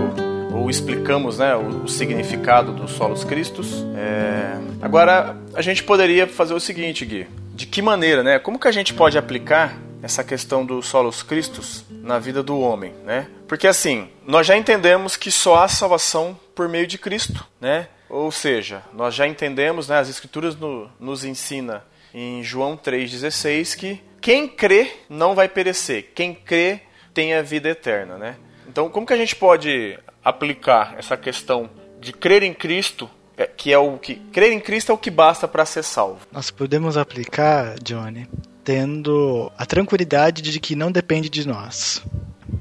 ou 0.57 0.69
explicamos 0.69 1.39
né, 1.39 1.53
o, 1.53 1.83
o, 1.83 1.87
significado 1.89 2.71
dos 2.71 2.91
solos 2.91 3.25
cristos. 3.25 3.85
É... 3.93 4.57
Agora, 4.81 5.35
a 5.53 5.61
gente 5.61 5.83
poderia 5.83 6.25
fazer 6.25 6.53
o 6.53 6.59
seguinte, 6.59 7.03
Gui. 7.03 7.27
De 7.53 7.65
que 7.65 7.81
maneira, 7.81 8.23
né? 8.23 8.39
Como 8.39 8.57
que 8.57 8.69
a 8.69 8.71
gente 8.71 8.93
pode 8.93 9.17
aplicar 9.17 9.77
essa 10.01 10.23
questão 10.23 10.65
dos 10.65 10.87
solos 10.87 11.21
cristos 11.21 11.83
na 11.89 12.19
vida 12.19 12.41
do 12.41 12.57
homem, 12.57 12.93
né? 13.03 13.27
Porque 13.49 13.67
assim, 13.67 14.07
nós 14.25 14.47
já 14.47 14.55
entendemos 14.55 15.17
que 15.17 15.29
só 15.29 15.61
há 15.61 15.67
salvação 15.67 16.39
por 16.55 16.69
meio 16.69 16.87
de 16.87 16.97
Cristo, 16.97 17.45
né? 17.59 17.89
Ou 18.09 18.31
seja, 18.31 18.81
nós 18.93 19.13
já 19.13 19.27
entendemos, 19.27 19.89
né, 19.89 19.99
as 19.99 20.07
escrituras 20.07 20.55
no, 20.55 20.89
nos 20.97 21.25
ensina 21.25 21.83
em 22.13 22.41
João 22.41 22.77
3,16 22.77 23.75
que 23.75 24.01
quem 24.21 24.47
crê 24.47 24.89
não 25.09 25.35
vai 25.35 25.49
perecer, 25.49 26.11
quem 26.15 26.33
crê 26.33 26.83
tem 27.13 27.33
a 27.33 27.41
vida 27.41 27.69
eterna, 27.69 28.17
né? 28.17 28.35
Então, 28.67 28.89
como 28.89 29.05
que 29.05 29.13
a 29.13 29.17
gente 29.17 29.35
pode 29.35 29.97
aplicar 30.23 30.95
essa 30.97 31.17
questão 31.17 31.69
de 31.99 32.13
crer 32.13 32.43
em 32.43 32.53
Cristo, 32.53 33.09
é, 33.37 33.45
que 33.45 33.71
é 33.71 33.77
o 33.77 33.97
que 33.97 34.15
crer 34.15 34.51
em 34.51 34.59
Cristo 34.59 34.91
é 34.91 34.95
o 34.95 34.97
que 34.97 35.11
basta 35.11 35.47
para 35.47 35.65
ser 35.65 35.83
salvo? 35.83 36.21
Nós 36.31 36.51
podemos 36.51 36.97
aplicar, 36.97 37.75
Johnny, 37.79 38.27
tendo 38.63 39.51
a 39.57 39.65
tranquilidade 39.65 40.41
de 40.41 40.59
que 40.59 40.75
não 40.75 40.91
depende 40.91 41.29
de 41.29 41.47
nós. 41.47 42.03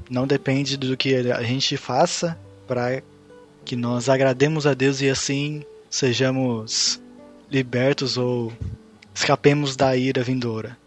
Não 0.09 0.27
depende 0.27 0.75
do 0.77 0.97
que 0.97 1.15
a 1.15 1.43
gente 1.43 1.77
faça 1.77 2.37
para 2.67 3.01
que 3.63 3.75
nós 3.75 4.09
agrademos 4.09 4.67
a 4.67 4.73
Deus 4.73 5.01
e 5.01 5.09
assim 5.09 5.63
sejamos 5.89 7.01
libertos 7.49 8.17
ou 8.17 8.51
escapemos 9.13 9.75
da 9.75 9.95
ira 9.95 10.23
vindoura. 10.23 10.77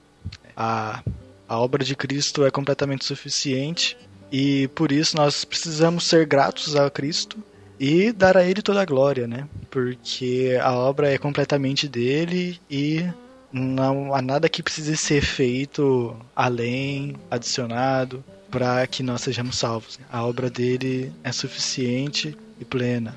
A 0.56 1.02
a 1.48 1.58
obra 1.58 1.84
de 1.84 1.94
Cristo 1.94 2.44
é 2.44 2.50
completamente 2.50 3.04
suficiente 3.04 3.96
e 4.30 4.68
por 4.68 4.90
isso 4.90 5.16
nós 5.16 5.44
precisamos 5.44 6.06
ser 6.06 6.26
gratos 6.26 6.74
a 6.74 6.90
Cristo 6.90 7.38
e 7.78 8.12
dar 8.12 8.36
a 8.36 8.44
Ele 8.44 8.62
toda 8.62 8.80
a 8.80 8.84
glória, 8.84 9.26
né? 9.26 9.48
Porque 9.70 10.58
a 10.62 10.72
obra 10.72 11.12
é 11.12 11.18
completamente 11.18 11.88
dele 11.88 12.60
e 12.70 13.04
não 13.52 14.14
há 14.14 14.22
nada 14.22 14.48
que 14.48 14.62
precise 14.62 14.96
ser 14.96 15.22
feito 15.22 16.16
além, 16.34 17.14
adicionado, 17.30 18.24
para 18.50 18.86
que 18.86 19.02
nós 19.02 19.20
sejamos 19.20 19.58
salvos. 19.58 19.98
A 20.10 20.24
obra 20.24 20.48
dele 20.48 21.12
é 21.22 21.30
suficiente 21.32 22.36
e 22.60 22.64
plena. 22.64 23.16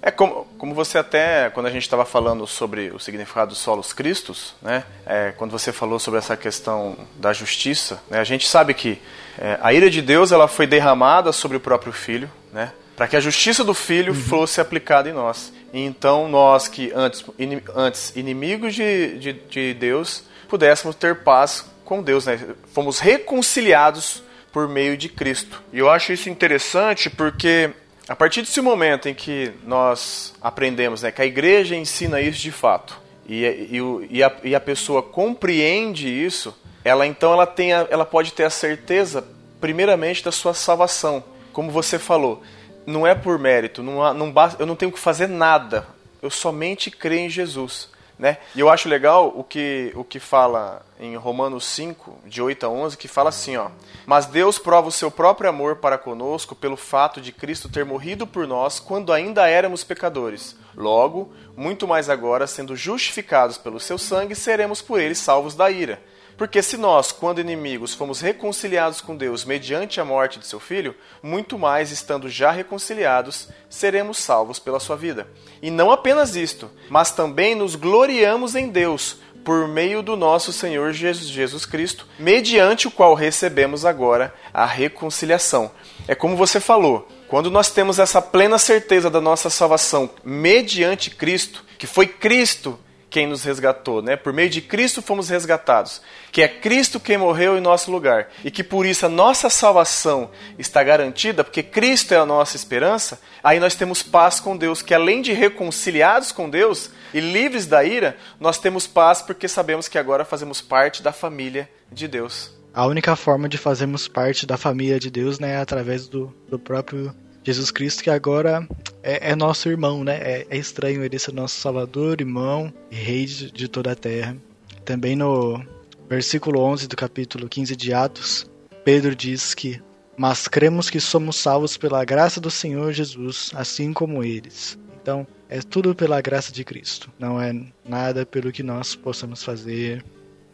É 0.00 0.10
como, 0.10 0.46
como 0.62 0.76
você 0.76 0.96
até, 0.96 1.50
quando 1.50 1.66
a 1.66 1.70
gente 1.70 1.82
estava 1.82 2.04
falando 2.04 2.46
sobre 2.46 2.92
o 2.92 2.98
significado 3.00 3.48
dos 3.48 3.58
solos 3.58 3.92
cristos, 3.92 4.54
né, 4.62 4.84
é, 5.04 5.32
quando 5.36 5.50
você 5.50 5.72
falou 5.72 5.98
sobre 5.98 6.18
essa 6.18 6.36
questão 6.36 6.96
da 7.16 7.32
justiça, 7.32 8.00
né, 8.08 8.20
a 8.20 8.24
gente 8.24 8.46
sabe 8.46 8.72
que 8.72 9.02
é, 9.36 9.58
a 9.60 9.72
ira 9.72 9.90
de 9.90 10.00
Deus 10.00 10.30
ela 10.30 10.46
foi 10.46 10.64
derramada 10.68 11.32
sobre 11.32 11.56
o 11.56 11.60
próprio 11.60 11.92
Filho, 11.92 12.30
né, 12.52 12.70
para 12.94 13.08
que 13.08 13.16
a 13.16 13.20
justiça 13.20 13.64
do 13.64 13.74
Filho 13.74 14.12
uhum. 14.12 14.20
fosse 14.20 14.60
aplicada 14.60 15.08
em 15.08 15.12
nós. 15.12 15.52
E 15.72 15.80
então 15.80 16.28
nós 16.28 16.68
que 16.68 16.92
antes, 16.94 17.24
in, 17.40 17.60
antes 17.74 18.14
inimigos 18.14 18.72
de, 18.72 19.18
de, 19.18 19.32
de 19.32 19.74
Deus, 19.74 20.22
pudéssemos 20.48 20.94
ter 20.94 21.24
paz 21.24 21.68
com 21.84 22.00
Deus, 22.00 22.26
né, 22.26 22.38
fomos 22.72 23.00
reconciliados 23.00 24.22
por 24.52 24.68
meio 24.68 24.96
de 24.96 25.08
Cristo. 25.08 25.60
E 25.72 25.80
eu 25.80 25.90
acho 25.90 26.12
isso 26.12 26.30
interessante 26.30 27.10
porque 27.10 27.72
a 28.12 28.14
partir 28.14 28.42
desse 28.42 28.60
momento 28.60 29.08
em 29.08 29.14
que 29.14 29.52
nós 29.64 30.34
aprendemos 30.38 31.00
né, 31.00 31.10
que 31.10 31.22
a 31.22 31.24
igreja 31.24 31.74
ensina 31.74 32.20
isso 32.20 32.40
de 32.40 32.52
fato 32.52 33.00
e, 33.26 33.42
e, 33.42 33.78
e, 34.10 34.22
a, 34.22 34.30
e 34.44 34.54
a, 34.54 34.60
pessoa 34.60 35.02
compreende 35.02 36.08
isso, 36.08 36.54
ela 36.84 37.06
então 37.06 37.32
ela, 37.32 37.46
tem 37.46 37.72
a, 37.72 37.86
ela 37.88 38.04
pode 38.04 38.34
ter 38.34 38.44
a 38.44 38.50
certeza, 38.50 39.26
primeiramente, 39.58 40.22
da 40.22 40.30
sua 40.30 40.52
salvação. 40.52 41.24
Como 41.54 41.70
você 41.70 41.98
falou, 41.98 42.42
não 42.84 43.06
é 43.06 43.14
por 43.14 43.38
mérito, 43.38 43.82
não, 43.82 44.12
não 44.12 44.30
basta, 44.30 44.62
eu 44.62 44.66
não 44.66 44.76
tenho 44.76 44.92
que 44.92 44.98
fazer 44.98 45.26
nada, 45.26 45.86
eu 46.20 46.28
somente 46.28 46.90
creio 46.90 47.22
em 47.22 47.30
Jesus. 47.30 47.88
Né? 48.22 48.38
E 48.54 48.60
eu 48.60 48.70
acho 48.70 48.88
legal 48.88 49.32
o 49.34 49.42
que, 49.42 49.90
o 49.96 50.04
que 50.04 50.20
fala 50.20 50.86
em 51.00 51.16
Romanos 51.16 51.64
5, 51.64 52.20
de 52.24 52.40
8 52.40 52.66
a 52.66 52.68
11, 52.68 52.96
que 52.96 53.08
fala 53.08 53.30
assim, 53.30 53.56
ó: 53.56 53.66
"Mas 54.06 54.26
Deus 54.26 54.60
prova 54.60 54.86
o 54.86 54.92
seu 54.92 55.10
próprio 55.10 55.50
amor 55.50 55.78
para 55.78 55.98
conosco 55.98 56.54
pelo 56.54 56.76
fato 56.76 57.20
de 57.20 57.32
Cristo 57.32 57.68
ter 57.68 57.84
morrido 57.84 58.24
por 58.24 58.46
nós 58.46 58.78
quando 58.78 59.12
ainda 59.12 59.48
éramos 59.48 59.82
pecadores. 59.82 60.56
Logo, 60.76 61.32
muito 61.56 61.88
mais 61.88 62.08
agora, 62.08 62.46
sendo 62.46 62.76
justificados 62.76 63.58
pelo 63.58 63.80
seu 63.80 63.98
sangue, 63.98 64.36
seremos 64.36 64.80
por 64.80 65.00
ele 65.00 65.16
salvos 65.16 65.56
da 65.56 65.68
ira." 65.68 66.00
Porque 66.36 66.62
se 66.62 66.76
nós, 66.76 67.12
quando 67.12 67.40
inimigos, 67.40 67.94
fomos 67.94 68.20
reconciliados 68.20 69.00
com 69.00 69.16
Deus 69.16 69.44
mediante 69.44 70.00
a 70.00 70.04
morte 70.04 70.38
de 70.38 70.46
seu 70.46 70.58
filho, 70.58 70.94
muito 71.22 71.58
mais, 71.58 71.90
estando 71.90 72.28
já 72.28 72.50
reconciliados, 72.50 73.48
seremos 73.68 74.18
salvos 74.18 74.58
pela 74.58 74.80
sua 74.80 74.96
vida. 74.96 75.28
E 75.60 75.70
não 75.70 75.90
apenas 75.90 76.34
isto, 76.34 76.70
mas 76.88 77.10
também 77.10 77.54
nos 77.54 77.74
gloriamos 77.74 78.54
em 78.54 78.68
Deus, 78.68 79.18
por 79.44 79.66
meio 79.68 80.02
do 80.02 80.16
nosso 80.16 80.52
Senhor 80.52 80.92
Jesus, 80.92 81.66
Cristo, 81.66 82.06
mediante 82.18 82.86
o 82.86 82.90
qual 82.90 83.14
recebemos 83.14 83.84
agora 83.84 84.32
a 84.52 84.64
reconciliação. 84.64 85.70
É 86.06 86.14
como 86.14 86.36
você 86.36 86.60
falou, 86.60 87.08
quando 87.28 87.50
nós 87.50 87.70
temos 87.70 87.98
essa 87.98 88.22
plena 88.22 88.58
certeza 88.58 89.10
da 89.10 89.20
nossa 89.20 89.50
salvação 89.50 90.10
mediante 90.24 91.10
Cristo, 91.10 91.64
que 91.78 91.86
foi 91.86 92.06
Cristo 92.06 92.78
quem 93.12 93.26
nos 93.26 93.44
resgatou, 93.44 94.00
né? 94.00 94.16
Por 94.16 94.32
meio 94.32 94.48
de 94.48 94.62
Cristo 94.62 95.02
fomos 95.02 95.28
resgatados, 95.28 96.00
que 96.32 96.40
é 96.40 96.48
Cristo 96.48 96.98
quem 96.98 97.18
morreu 97.18 97.58
em 97.58 97.60
nosso 97.60 97.90
lugar 97.92 98.30
e 98.42 98.50
que 98.50 98.64
por 98.64 98.86
isso 98.86 99.04
a 99.04 99.08
nossa 99.10 99.50
salvação 99.50 100.30
está 100.58 100.82
garantida, 100.82 101.44
porque 101.44 101.62
Cristo 101.62 102.14
é 102.14 102.16
a 102.16 102.24
nossa 102.24 102.56
esperança. 102.56 103.20
Aí 103.44 103.60
nós 103.60 103.74
temos 103.74 104.02
paz 104.02 104.40
com 104.40 104.56
Deus, 104.56 104.80
que 104.80 104.94
além 104.94 105.20
de 105.20 105.34
reconciliados 105.34 106.32
com 106.32 106.48
Deus 106.48 106.90
e 107.12 107.20
livres 107.20 107.66
da 107.66 107.84
ira, 107.84 108.16
nós 108.40 108.58
temos 108.58 108.86
paz 108.86 109.20
porque 109.20 109.46
sabemos 109.46 109.88
que 109.88 109.98
agora 109.98 110.24
fazemos 110.24 110.62
parte 110.62 111.02
da 111.02 111.12
família 111.12 111.68
de 111.92 112.08
Deus. 112.08 112.50
A 112.72 112.86
única 112.86 113.14
forma 113.14 113.46
de 113.46 113.58
fazermos 113.58 114.08
parte 114.08 114.46
da 114.46 114.56
família 114.56 114.98
de 114.98 115.10
Deus 115.10 115.38
né, 115.38 115.52
é 115.52 115.56
através 115.58 116.08
do, 116.08 116.34
do 116.48 116.58
próprio 116.58 117.14
Jesus 117.44 117.70
Cristo, 117.70 118.02
que 118.02 118.10
agora 118.10 118.66
é, 119.02 119.30
é 119.30 119.36
nosso 119.36 119.68
irmão, 119.68 120.04
né? 120.04 120.16
É, 120.18 120.46
é, 120.48 120.56
estranho 120.56 121.04
ele 121.04 121.18
ser 121.18 121.32
nosso 121.32 121.60
Salvador, 121.60 122.20
irmão 122.20 122.72
e 122.90 122.94
rei 122.94 123.26
de, 123.26 123.50
de 123.50 123.68
toda 123.68 123.92
a 123.92 123.96
terra. 123.96 124.36
Também 124.84 125.16
no 125.16 125.64
versículo 126.08 126.60
11 126.60 126.86
do 126.86 126.96
capítulo 126.96 127.48
15 127.48 127.74
de 127.74 127.92
Atos, 127.92 128.50
Pedro 128.84 129.14
diz 129.14 129.54
que 129.54 129.80
mas 130.16 130.46
cremos 130.46 130.90
que 130.90 131.00
somos 131.00 131.36
salvos 131.36 131.76
pela 131.76 132.04
graça 132.04 132.40
do 132.40 132.50
Senhor 132.50 132.92
Jesus, 132.92 133.50
assim 133.54 133.92
como 133.92 134.22
eles. 134.22 134.78
Então, 135.00 135.26
é 135.48 135.60
tudo 135.60 135.94
pela 135.94 136.20
graça 136.20 136.52
de 136.52 136.64
Cristo, 136.64 137.10
não 137.18 137.40
é 137.40 137.52
nada 137.84 138.24
pelo 138.24 138.52
que 138.52 138.62
nós 138.62 138.94
possamos 138.94 139.42
fazer. 139.42 140.04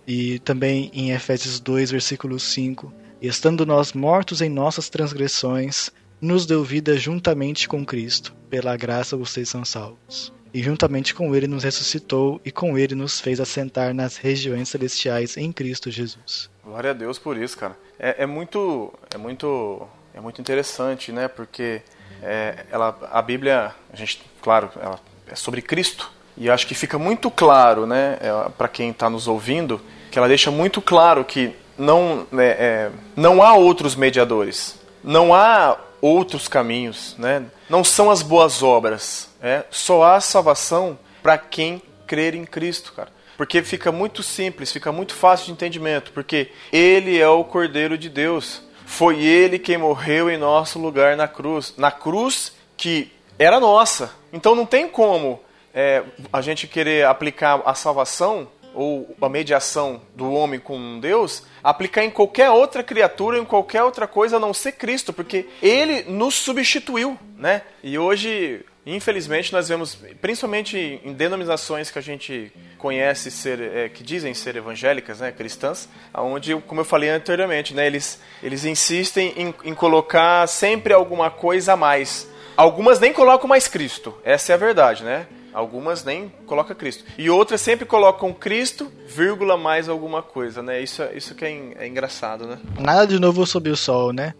E 0.06 0.38
também 0.38 0.90
em 0.94 1.10
Efésios 1.10 1.60
2, 1.60 1.90
versículo 1.90 2.38
5, 2.38 2.92
estando 3.20 3.66
nós 3.66 3.92
mortos 3.92 4.40
em 4.40 4.48
nossas 4.48 4.88
transgressões, 4.88 5.90
nos 6.20 6.46
deu 6.46 6.64
vida 6.64 6.96
juntamente 6.96 7.68
com 7.68 7.84
Cristo. 7.84 8.34
Pela 8.50 8.76
graça 8.76 9.16
vocês 9.16 9.48
são 9.48 9.64
salvos. 9.64 10.32
E 10.52 10.62
juntamente 10.62 11.14
com 11.14 11.34
ele 11.34 11.46
nos 11.46 11.64
ressuscitou 11.64 12.40
e 12.44 12.50
com 12.50 12.78
ele 12.78 12.94
nos 12.94 13.20
fez 13.20 13.38
assentar 13.40 13.94
nas 13.94 14.16
regiões 14.16 14.68
celestiais 14.68 15.36
em 15.36 15.52
Cristo 15.52 15.90
Jesus. 15.90 16.50
Glória 16.64 16.90
a 16.90 16.94
Deus 16.94 17.18
por 17.18 17.36
isso, 17.36 17.56
cara. 17.56 17.76
É, 17.98 18.22
é 18.22 18.26
muito, 18.26 18.92
é 19.14 19.18
muito, 19.18 19.86
é 20.14 20.20
muito 20.20 20.40
interessante, 20.40 21.12
né? 21.12 21.28
Porque 21.28 21.82
é, 22.22 22.64
ela, 22.70 22.98
a 23.10 23.20
Bíblia, 23.22 23.74
a 23.92 23.96
gente, 23.96 24.22
claro, 24.40 24.70
ela 24.80 24.98
é 25.26 25.34
sobre 25.34 25.62
Cristo. 25.62 26.10
E 26.36 26.48
acho 26.48 26.66
que 26.66 26.74
fica 26.74 26.98
muito 26.98 27.30
claro, 27.30 27.84
né, 27.84 28.16
é, 28.20 28.48
para 28.50 28.68
quem 28.68 28.90
está 28.90 29.10
nos 29.10 29.26
ouvindo, 29.26 29.80
que 30.10 30.18
ela 30.18 30.28
deixa 30.28 30.52
muito 30.52 30.80
claro 30.80 31.24
que 31.24 31.52
não, 31.76 32.26
né, 32.30 32.46
é, 32.50 32.90
não 33.16 33.42
há 33.42 33.54
outros 33.54 33.96
mediadores. 33.96 34.78
Não 35.02 35.34
há 35.34 35.76
outros 36.00 36.48
caminhos, 36.48 37.14
né? 37.18 37.44
Não 37.68 37.82
são 37.84 38.10
as 38.10 38.22
boas 38.22 38.62
obras, 38.62 39.28
é? 39.42 39.64
Só 39.70 40.02
há 40.02 40.20
salvação 40.20 40.98
para 41.22 41.38
quem 41.38 41.82
crer 42.06 42.34
em 42.34 42.44
Cristo, 42.44 42.92
cara. 42.92 43.10
Porque 43.36 43.62
fica 43.62 43.92
muito 43.92 44.22
simples, 44.22 44.72
fica 44.72 44.90
muito 44.90 45.14
fácil 45.14 45.46
de 45.46 45.52
entendimento, 45.52 46.10
porque 46.12 46.50
ele 46.72 47.18
é 47.18 47.28
o 47.28 47.44
Cordeiro 47.44 47.96
de 47.96 48.08
Deus. 48.08 48.62
Foi 48.84 49.22
ele 49.22 49.58
quem 49.58 49.78
morreu 49.78 50.28
em 50.28 50.36
nosso 50.36 50.78
lugar 50.78 51.16
na 51.16 51.28
cruz, 51.28 51.74
na 51.76 51.90
cruz 51.90 52.52
que 52.76 53.12
era 53.38 53.60
nossa. 53.60 54.12
Então 54.32 54.54
não 54.54 54.66
tem 54.66 54.88
como 54.88 55.40
é, 55.72 56.02
a 56.32 56.40
gente 56.40 56.66
querer 56.66 57.06
aplicar 57.06 57.62
a 57.64 57.74
salvação 57.74 58.48
ou 58.78 59.12
a 59.20 59.28
mediação 59.28 60.00
do 60.14 60.32
homem 60.32 60.60
com 60.60 61.00
Deus, 61.00 61.42
aplicar 61.64 62.04
em 62.04 62.10
qualquer 62.10 62.48
outra 62.50 62.80
criatura, 62.80 63.36
em 63.36 63.44
qualquer 63.44 63.82
outra 63.82 64.06
coisa 64.06 64.36
a 64.36 64.40
não 64.40 64.54
ser 64.54 64.70
Cristo, 64.70 65.12
porque 65.12 65.46
ele 65.60 66.04
nos 66.04 66.36
substituiu, 66.36 67.18
né? 67.36 67.62
E 67.82 67.98
hoje, 67.98 68.64
infelizmente, 68.86 69.52
nós 69.52 69.68
vemos, 69.68 69.98
principalmente 70.20 71.00
em 71.04 71.12
denominações 71.12 71.90
que 71.90 71.98
a 71.98 72.02
gente 72.02 72.52
conhece 72.78 73.32
ser, 73.32 73.60
é, 73.60 73.88
que 73.88 74.04
dizem 74.04 74.32
ser 74.32 74.54
evangélicas, 74.54 75.18
né, 75.18 75.32
cristãs, 75.32 75.88
onde, 76.14 76.54
como 76.60 76.80
eu 76.80 76.84
falei 76.84 77.10
anteriormente, 77.10 77.74
né, 77.74 77.84
eles, 77.84 78.20
eles 78.40 78.64
insistem 78.64 79.34
em, 79.36 79.54
em 79.64 79.74
colocar 79.74 80.46
sempre 80.46 80.92
alguma 80.92 81.32
coisa 81.32 81.72
a 81.72 81.76
mais. 81.76 82.28
Algumas 82.56 83.00
nem 83.00 83.12
colocam 83.12 83.48
mais 83.48 83.66
Cristo, 83.66 84.16
essa 84.22 84.52
é 84.52 84.54
a 84.54 84.58
verdade, 84.58 85.02
né? 85.02 85.26
Algumas 85.52 86.04
nem 86.04 86.32
colocam 86.46 86.76
Cristo. 86.76 87.04
E 87.16 87.30
outras 87.30 87.60
sempre 87.60 87.86
colocam 87.86 88.32
Cristo, 88.32 88.90
vírgula, 89.06 89.56
mais 89.56 89.88
alguma 89.88 90.22
coisa, 90.22 90.62
né? 90.62 90.80
Isso, 90.80 91.02
isso 91.14 91.34
que 91.34 91.44
é, 91.44 91.72
é 91.78 91.88
engraçado, 91.88 92.46
né? 92.46 92.58
Nada 92.78 93.06
de 93.06 93.18
novo 93.18 93.46
sob 93.46 93.70
o 93.70 93.76
sol, 93.76 94.12
né? 94.12 94.34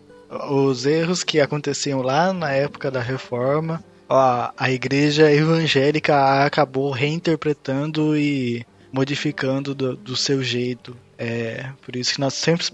Os 0.50 0.84
erros 0.84 1.24
que 1.24 1.40
aconteciam 1.40 2.02
lá 2.02 2.32
na 2.32 2.52
época 2.52 2.90
da 2.90 3.00
reforma, 3.00 3.82
a, 4.08 4.52
a 4.56 4.70
igreja 4.70 5.30
evangélica 5.32 6.44
acabou 6.44 6.90
reinterpretando 6.90 8.16
e 8.16 8.66
modificando 8.92 9.74
do, 9.74 9.96
do 9.96 10.16
seu 10.16 10.42
jeito. 10.42 10.96
É, 11.16 11.70
por 11.84 11.96
isso 11.96 12.14
que 12.14 12.20
nós 12.20 12.34
sempre, 12.34 12.64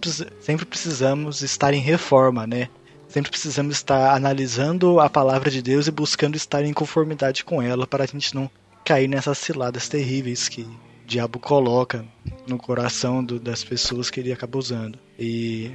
sempre 0.41 0.67
precisamos 0.67 1.43
estar 1.43 1.73
em 1.73 1.81
reforma, 1.81 2.47
né? 2.47 2.69
Sempre 3.15 3.31
precisamos 3.31 3.77
estar 3.77 4.13
analisando 4.13 4.99
a 4.99 5.09
palavra 5.09 5.49
de 5.49 5.63
Deus 5.63 5.87
e 5.87 5.93
buscando 5.93 6.35
estar 6.35 6.65
em 6.65 6.73
conformidade 6.73 7.45
com 7.45 7.63
ela 7.63 7.87
para 7.87 8.03
a 8.03 8.07
gente 8.09 8.35
não 8.35 8.51
cair 8.85 9.07
nessas 9.07 9.39
ciladas 9.39 9.89
terríveis 9.89 10.49
que 10.49 10.63
o 10.63 10.77
diabo 11.07 11.39
coloca 11.39 12.05
no 12.45 12.59
coração 12.59 13.25
do, 13.25 13.39
das 13.39 13.63
pessoas 13.63 14.11
que 14.11 14.19
ele 14.19 14.33
acaba 14.33 14.59
usando. 14.59 14.99
E 15.17 15.71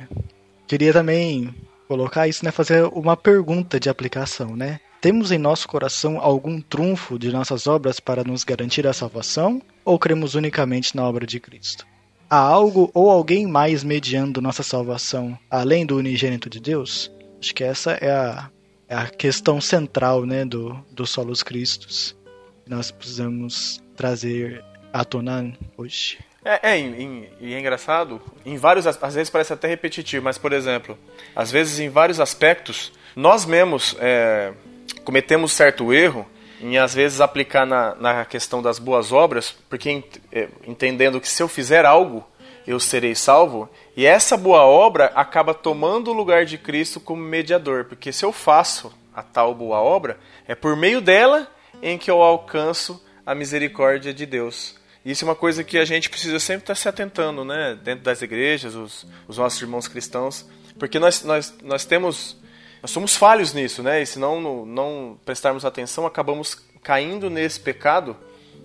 queria 0.67 0.91
também 0.91 1.55
colocar 1.87 2.27
isso, 2.27 2.43
né, 2.43 2.51
fazer 2.51 2.83
uma 2.87 3.15
pergunta 3.15 3.79
de 3.79 3.87
aplicação, 3.87 4.57
né? 4.57 4.81
Temos 4.99 5.31
em 5.31 5.37
nosso 5.37 5.65
coração 5.65 6.19
algum 6.19 6.59
trunfo 6.59 7.17
de 7.17 7.31
nossas 7.31 7.67
obras 7.67 8.01
para 8.01 8.21
nos 8.21 8.43
garantir 8.43 8.85
a 8.85 8.91
salvação 8.91 9.61
ou 9.85 9.97
cremos 9.97 10.35
unicamente 10.35 10.93
na 10.93 11.07
obra 11.07 11.25
de 11.25 11.39
Cristo? 11.39 11.87
Há 12.29 12.37
algo 12.37 12.91
ou 12.93 13.09
alguém 13.09 13.47
mais 13.47 13.81
mediando 13.81 14.41
nossa 14.41 14.61
salvação 14.61 15.39
além 15.49 15.85
do 15.85 15.95
unigênito 15.95 16.49
de 16.49 16.59
Deus? 16.59 17.09
Acho 17.39 17.55
que 17.55 17.63
essa 17.63 17.91
é 17.93 18.11
a, 18.11 18.49
é 18.87 18.95
a 18.95 19.07
questão 19.07 19.61
central 19.61 20.25
né, 20.25 20.43
do, 20.43 20.73
do 20.91 21.05
Solos 21.05 21.41
Cristos 21.41 22.15
que 22.63 22.69
nós 22.69 22.91
precisamos 22.91 23.81
trazer 23.95 24.63
à 24.91 25.05
tona 25.05 25.53
hoje. 25.77 26.19
É, 26.43 26.71
é 26.71 26.79
é 26.79 27.59
engraçado, 27.59 28.21
em 28.45 28.57
vários, 28.57 28.87
às 28.87 29.13
vezes 29.13 29.29
parece 29.29 29.53
até 29.53 29.67
repetitivo, 29.67 30.23
mas 30.23 30.37
por 30.37 30.53
exemplo, 30.53 30.97
às 31.35 31.51
vezes 31.51 31.79
em 31.79 31.89
vários 31.89 32.19
aspectos, 32.19 32.93
nós 33.15 33.45
mesmos 33.45 33.95
é, 33.99 34.53
cometemos 35.03 35.51
certo 35.51 35.93
erro 35.93 36.25
em 36.61 36.77
às 36.77 36.93
vezes 36.93 37.21
aplicar 37.21 37.65
na, 37.65 37.95
na 37.95 38.25
questão 38.25 38.61
das 38.61 38.79
boas 38.79 39.11
obras, 39.11 39.55
porque 39.69 40.03
é, 40.31 40.47
entendendo 40.67 41.19
que 41.19 41.27
se 41.27 41.41
eu 41.41 41.47
fizer 41.47 41.85
algo, 41.85 42.25
eu 42.67 42.79
serei 42.79 43.15
salvo. 43.15 43.69
E 43.99 44.05
essa 44.05 44.37
boa 44.37 44.63
obra 44.63 45.11
acaba 45.13 45.53
tomando 45.53 46.09
o 46.09 46.13
lugar 46.13 46.45
de 46.45 46.57
Cristo 46.57 47.01
como 47.01 47.21
mediador, 47.21 47.83
porque 47.83 48.13
se 48.13 48.23
eu 48.23 48.31
faço 48.31 48.97
a 49.13 49.21
tal 49.21 49.53
boa 49.53 49.81
obra, 49.81 50.17
é 50.47 50.55
por 50.55 50.77
meio 50.77 51.01
dela 51.01 51.51
em 51.81 51.97
que 51.97 52.09
eu 52.09 52.21
alcanço 52.21 53.05
a 53.25 53.35
misericórdia 53.35 54.13
de 54.13 54.25
Deus. 54.25 54.77
Isso 55.03 55.25
é 55.25 55.27
uma 55.27 55.35
coisa 55.35 55.65
que 55.65 55.77
a 55.77 55.83
gente 55.83 56.09
precisa 56.09 56.39
sempre 56.39 56.63
estar 56.63 56.75
se 56.75 56.87
atentando, 56.87 57.43
né? 57.43 57.77
Dentro 57.83 58.05
das 58.05 58.21
igrejas, 58.21 58.73
os, 58.73 59.05
os 59.27 59.37
nossos 59.37 59.61
irmãos 59.61 59.85
cristãos, 59.85 60.45
porque 60.79 60.97
nós, 60.97 61.25
nós, 61.25 61.53
nós 61.61 61.83
temos, 61.83 62.37
nós 62.81 62.91
somos 62.91 63.17
falhos 63.17 63.53
nisso, 63.53 63.83
né? 63.83 64.01
E 64.01 64.05
se 64.05 64.17
não, 64.17 64.65
não 64.65 65.19
prestarmos 65.25 65.65
atenção, 65.65 66.05
acabamos 66.05 66.55
caindo 66.81 67.29
nesse 67.29 67.59
pecado. 67.59 68.15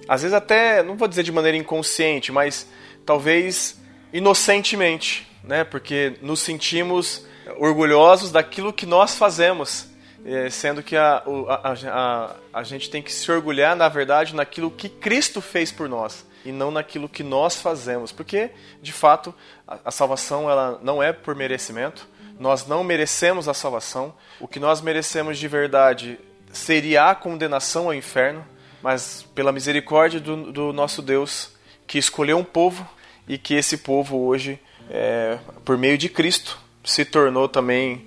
Às 0.06 0.22
vezes 0.22 0.32
até, 0.32 0.80
não 0.80 0.96
vou 0.96 1.08
dizer 1.08 1.24
de 1.24 1.32
maneira 1.32 1.58
inconsciente, 1.58 2.30
mas 2.30 2.68
talvez 3.04 3.82
inocentemente, 4.14 5.28
né? 5.42 5.64
Porque 5.64 6.14
nos 6.22 6.38
sentimos 6.38 7.26
orgulhosos 7.56 8.30
daquilo 8.30 8.72
que 8.72 8.86
nós 8.86 9.16
fazemos, 9.16 9.88
é, 10.24 10.48
sendo 10.48 10.84
que 10.84 10.96
a, 10.96 11.22
a, 11.48 11.74
a, 11.88 12.36
a, 12.52 12.62
gente 12.62 12.88
tem 12.88 13.02
que 13.02 13.12
se 13.12 13.30
orgulhar, 13.30 13.74
na 13.74 13.88
verdade, 13.88 14.34
naquilo 14.34 14.70
que 14.70 14.88
Cristo 14.88 15.42
fez 15.42 15.72
por 15.72 15.88
nós 15.88 16.24
e 16.44 16.52
não 16.52 16.70
naquilo 16.70 17.08
que 17.08 17.24
nós 17.24 17.56
fazemos, 17.56 18.12
porque 18.12 18.50
de 18.80 18.92
fato 18.92 19.34
a, 19.66 19.78
a 19.86 19.90
salvação 19.90 20.48
ela 20.48 20.78
não 20.80 21.02
é 21.02 21.12
por 21.12 21.34
merecimento. 21.34 22.08
Nós 22.38 22.66
não 22.66 22.82
merecemos 22.82 23.48
a 23.48 23.54
salvação. 23.54 24.14
O 24.40 24.48
que 24.48 24.58
nós 24.58 24.80
merecemos 24.80 25.38
de 25.38 25.46
verdade 25.46 26.18
seria 26.52 27.10
a 27.10 27.14
condenação 27.14 27.86
ao 27.86 27.94
inferno, 27.94 28.44
mas 28.80 29.24
pela 29.34 29.52
misericórdia 29.52 30.20
do, 30.20 30.52
do 30.52 30.72
nosso 30.72 31.02
Deus 31.02 31.50
que 31.86 31.98
escolheu 31.98 32.38
um 32.38 32.44
povo 32.44 32.88
e 33.28 33.38
que 33.38 33.54
esse 33.54 33.78
povo 33.78 34.18
hoje, 34.18 34.58
é, 34.90 35.38
por 35.64 35.78
meio 35.78 35.96
de 35.96 36.08
Cristo, 36.08 36.58
se 36.84 37.04
tornou 37.04 37.48
também 37.48 38.06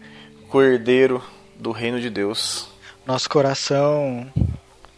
cordeiro 0.49 1.23
do 1.59 1.71
reino 1.71 1.99
de 1.99 2.09
Deus. 2.09 2.69
Nosso 3.05 3.29
coração 3.29 4.31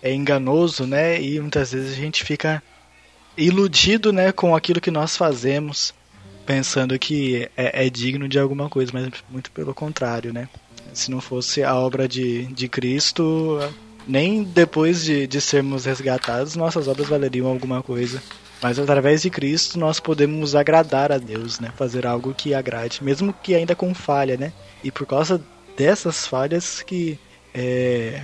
é 0.01 0.13
enganoso, 0.13 0.86
né? 0.86 1.21
E 1.21 1.39
muitas 1.39 1.71
vezes 1.71 1.93
a 1.93 2.01
gente 2.01 2.23
fica 2.23 2.62
iludido, 3.38 4.12
né, 4.12 4.32
com 4.32 4.55
aquilo 4.55 4.82
que 4.82 4.91
nós 4.91 5.15
fazemos, 5.15 5.93
pensando 6.45 6.97
que 6.99 7.49
é, 7.55 7.86
é 7.86 7.89
digno 7.89 8.27
de 8.27 8.38
alguma 8.38 8.69
coisa, 8.69 8.91
mas 8.93 9.10
muito 9.29 9.49
pelo 9.51 9.73
contrário, 9.73 10.34
né? 10.34 10.49
Se 10.93 11.10
não 11.10 11.21
fosse 11.21 11.63
a 11.63 11.75
obra 11.75 12.08
de, 12.08 12.45
de 12.47 12.67
Cristo, 12.67 13.60
nem 14.08 14.43
depois 14.43 15.03
de, 15.03 15.27
de 15.27 15.39
sermos 15.39 15.86
resgatados, 15.86 16.55
nossas 16.55 16.88
obras 16.88 17.08
valeriam 17.08 17.47
alguma 17.47 17.82
coisa. 17.82 18.21
Mas 18.62 18.78
através 18.78 19.22
de 19.22 19.30
Cristo 19.30 19.80
nós 19.80 20.00
podemos 20.00 20.56
agradar 20.56 21.12
a 21.12 21.17
Deus, 21.17 21.60
né? 21.60 21.72
Fazer 21.76 22.06
algo 22.06 22.34
que 22.34 22.54
agrade, 22.54 23.04
mesmo 23.04 23.34
que 23.34 23.56
ainda 23.56 23.76
com 23.76 23.93
falha, 23.93 24.38
né? 24.38 24.52
E 24.84 24.91
por 24.91 25.06
causa 25.06 25.41
dessas 25.78 26.28
falhas 26.28 26.82
que 26.82 27.17
é... 27.54 28.24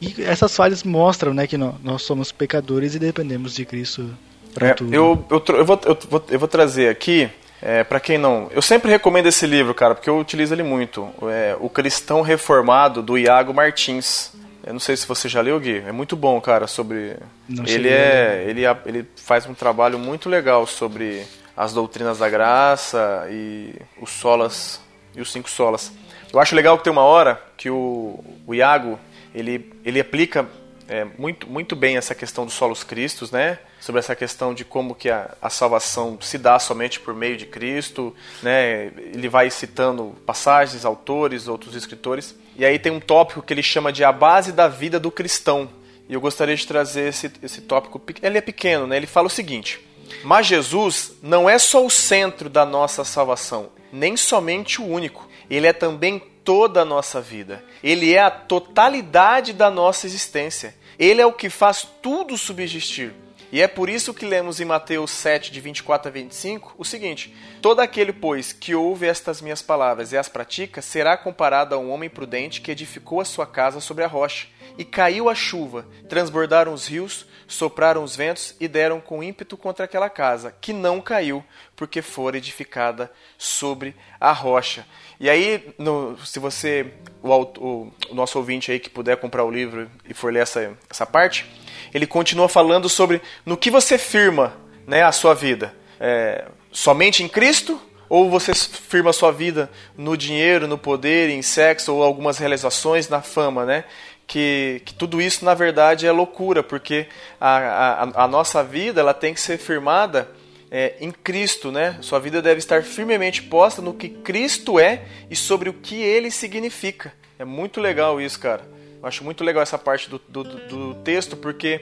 e 0.00 0.22
essas 0.22 0.56
falhas 0.56 0.82
mostram, 0.82 1.34
né, 1.34 1.46
que 1.46 1.56
nós 1.56 2.02
somos 2.02 2.32
pecadores 2.32 2.94
e 2.94 2.98
dependemos 2.98 3.54
de 3.54 3.64
Cristo 3.64 4.10
para 4.54 4.68
é, 4.68 4.74
tudo. 4.74 4.94
Eu, 4.94 5.24
eu, 5.30 5.44
eu, 5.48 5.64
vou, 5.64 5.80
eu, 5.84 5.98
vou, 6.08 6.24
eu 6.30 6.38
vou 6.38 6.48
trazer 6.48 6.88
aqui 6.88 7.30
é, 7.62 7.84
para 7.84 8.00
quem 8.00 8.16
não, 8.16 8.48
eu 8.52 8.62
sempre 8.62 8.90
recomendo 8.90 9.26
esse 9.26 9.46
livro, 9.46 9.74
cara, 9.74 9.94
porque 9.94 10.08
eu 10.08 10.18
utilizo 10.18 10.54
ele 10.54 10.62
muito. 10.62 11.08
É, 11.30 11.56
o 11.60 11.68
Cristão 11.68 12.22
Reformado 12.22 13.02
do 13.02 13.18
Iago 13.18 13.52
Martins. 13.52 14.32
Eu 14.70 14.74
não 14.74 14.80
sei 14.80 14.96
se 14.96 15.04
você 15.04 15.28
já 15.28 15.40
leu, 15.40 15.58
Gui. 15.58 15.78
É 15.78 15.90
muito 15.90 16.14
bom, 16.14 16.40
cara, 16.40 16.68
sobre. 16.68 17.16
Não 17.48 17.66
ele 17.66 17.88
é, 17.88 18.44
ele, 18.46 18.62
ele 18.86 19.04
faz 19.16 19.44
um 19.44 19.52
trabalho 19.52 19.98
muito 19.98 20.28
legal 20.28 20.64
sobre 20.64 21.26
as 21.56 21.72
doutrinas 21.72 22.18
da 22.20 22.30
graça 22.30 23.26
e 23.32 23.74
os 24.00 24.10
solas 24.10 24.80
e 25.12 25.20
os 25.20 25.32
cinco 25.32 25.50
solas. 25.50 25.92
Eu 26.32 26.38
acho 26.38 26.54
legal 26.54 26.78
que 26.78 26.84
tem 26.84 26.92
uma 26.92 27.02
hora 27.02 27.42
que 27.56 27.68
o, 27.68 28.22
o 28.46 28.54
Iago 28.54 28.96
ele, 29.34 29.72
ele 29.84 29.98
aplica 29.98 30.48
é, 30.86 31.04
muito, 31.18 31.48
muito 31.48 31.74
bem 31.74 31.96
essa 31.96 32.14
questão 32.14 32.44
dos 32.44 32.54
solos 32.54 32.84
cristos, 32.84 33.32
né? 33.32 33.58
Sobre 33.80 33.98
essa 33.98 34.14
questão 34.14 34.54
de 34.54 34.64
como 34.64 34.94
que 34.94 35.10
a, 35.10 35.34
a 35.42 35.50
salvação 35.50 36.16
se 36.20 36.38
dá 36.38 36.60
somente 36.60 37.00
por 37.00 37.12
meio 37.12 37.36
de 37.36 37.46
Cristo, 37.46 38.14
né? 38.40 38.92
Ele 39.12 39.28
vai 39.28 39.50
citando 39.50 40.14
passagens, 40.24 40.84
autores, 40.84 41.48
outros 41.48 41.74
escritores. 41.74 42.36
E 42.60 42.64
aí 42.66 42.78
tem 42.78 42.92
um 42.92 43.00
tópico 43.00 43.40
que 43.40 43.54
ele 43.54 43.62
chama 43.62 43.90
de 43.90 44.04
a 44.04 44.12
base 44.12 44.52
da 44.52 44.68
vida 44.68 45.00
do 45.00 45.10
cristão. 45.10 45.70
E 46.06 46.12
eu 46.12 46.20
gostaria 46.20 46.54
de 46.54 46.66
trazer 46.66 47.08
esse, 47.08 47.32
esse 47.42 47.62
tópico. 47.62 47.98
Ele 48.22 48.36
é 48.36 48.40
pequeno, 48.42 48.86
né? 48.86 48.98
Ele 48.98 49.06
fala 49.06 49.28
o 49.28 49.30
seguinte: 49.30 49.80
Mas 50.22 50.46
Jesus 50.46 51.12
não 51.22 51.48
é 51.48 51.58
só 51.58 51.82
o 51.82 51.88
centro 51.88 52.50
da 52.50 52.66
nossa 52.66 53.02
salvação, 53.02 53.70
nem 53.90 54.14
somente 54.14 54.78
o 54.78 54.86
único. 54.86 55.26
Ele 55.48 55.66
é 55.66 55.72
também 55.72 56.22
toda 56.44 56.82
a 56.82 56.84
nossa 56.84 57.18
vida. 57.18 57.64
Ele 57.82 58.12
é 58.12 58.20
a 58.20 58.30
totalidade 58.30 59.54
da 59.54 59.70
nossa 59.70 60.06
existência. 60.06 60.74
Ele 60.98 61.22
é 61.22 61.24
o 61.24 61.32
que 61.32 61.48
faz 61.48 61.88
tudo 62.02 62.36
subsistir. 62.36 63.14
E 63.52 63.60
é 63.60 63.66
por 63.66 63.88
isso 63.88 64.14
que 64.14 64.24
lemos 64.24 64.60
em 64.60 64.64
Mateus 64.64 65.10
7, 65.10 65.50
de 65.50 65.60
24 65.60 66.08
a 66.08 66.12
25, 66.12 66.74
o 66.78 66.84
seguinte: 66.84 67.34
Todo 67.60 67.80
aquele, 67.80 68.12
pois, 68.12 68.52
que 68.52 68.74
ouve 68.74 69.06
estas 69.06 69.40
minhas 69.40 69.60
palavras 69.60 70.12
e 70.12 70.16
as 70.16 70.28
pratica, 70.28 70.80
será 70.80 71.16
comparado 71.16 71.74
a 71.74 71.78
um 71.78 71.90
homem 71.90 72.08
prudente 72.08 72.60
que 72.60 72.70
edificou 72.70 73.20
a 73.20 73.24
sua 73.24 73.46
casa 73.46 73.80
sobre 73.80 74.04
a 74.04 74.08
rocha. 74.08 74.46
E 74.78 74.84
caiu 74.84 75.28
a 75.28 75.34
chuva, 75.34 75.84
transbordaram 76.08 76.72
os 76.72 76.86
rios, 76.86 77.26
sopraram 77.48 78.04
os 78.04 78.14
ventos 78.14 78.54
e 78.60 78.68
deram 78.68 79.00
com 79.00 79.22
ímpeto 79.22 79.56
contra 79.56 79.84
aquela 79.84 80.08
casa, 80.08 80.54
que 80.60 80.72
não 80.72 81.00
caiu, 81.00 81.44
porque 81.74 82.00
fora 82.00 82.38
edificada 82.38 83.12
sobre 83.36 83.96
a 84.20 84.30
rocha. 84.32 84.86
E 85.20 85.28
aí, 85.28 85.74
no, 85.76 86.16
se 86.24 86.38
você, 86.38 86.94
o, 87.22 87.28
o, 87.30 87.92
o, 88.08 88.14
nosso 88.14 88.38
ouvinte 88.38 88.72
aí 88.72 88.80
que 88.80 88.88
puder 88.88 89.18
comprar 89.18 89.44
o 89.44 89.50
livro 89.50 89.86
e 90.08 90.14
for 90.14 90.32
ler 90.32 90.40
essa, 90.40 90.74
essa 90.88 91.04
parte, 91.04 91.44
ele 91.92 92.06
continua 92.06 92.48
falando 92.48 92.88
sobre 92.88 93.20
no 93.44 93.54
que 93.54 93.70
você 93.70 93.98
firma 93.98 94.56
né, 94.86 95.02
a 95.02 95.12
sua 95.12 95.34
vida. 95.34 95.74
É, 96.00 96.46
somente 96.72 97.22
em 97.22 97.28
Cristo? 97.28 97.78
Ou 98.08 98.30
você 98.30 98.54
firma 98.54 99.10
a 99.10 99.12
sua 99.12 99.30
vida 99.30 99.70
no 99.94 100.16
dinheiro, 100.16 100.66
no 100.66 100.78
poder, 100.78 101.28
em 101.28 101.42
sexo 101.42 101.94
ou 101.94 102.02
algumas 102.02 102.38
realizações, 102.38 103.08
na 103.08 103.20
fama, 103.20 103.66
né? 103.66 103.84
Que, 104.26 104.80
que 104.86 104.94
tudo 104.94 105.20
isso 105.20 105.44
na 105.44 105.54
verdade 105.54 106.06
é 106.06 106.10
loucura, 106.10 106.62
porque 106.62 107.06
a, 107.40 108.04
a, 108.04 108.24
a 108.24 108.26
nossa 108.26 108.64
vida 108.64 109.00
ela 109.00 109.14
tem 109.14 109.34
que 109.34 109.40
ser 109.40 109.58
firmada 109.58 110.28
é, 110.70 110.94
em 111.00 111.10
Cristo, 111.10 111.72
né? 111.72 111.98
Sua 112.00 112.20
vida 112.20 112.40
deve 112.40 112.58
estar 112.58 112.82
firmemente 112.82 113.42
posta 113.42 113.82
no 113.82 113.92
que 113.92 114.08
Cristo 114.08 114.78
é 114.78 115.02
e 115.28 115.34
sobre 115.34 115.68
o 115.68 115.72
que 115.72 116.00
Ele 116.00 116.30
significa. 116.30 117.12
É 117.38 117.44
muito 117.44 117.80
legal 117.80 118.20
isso, 118.20 118.38
cara. 118.38 118.62
Eu 119.02 119.08
acho 119.08 119.24
muito 119.24 119.42
legal 119.42 119.62
essa 119.62 119.78
parte 119.78 120.08
do, 120.08 120.20
do, 120.28 120.44
do 120.44 120.94
texto, 120.96 121.36
porque 121.36 121.80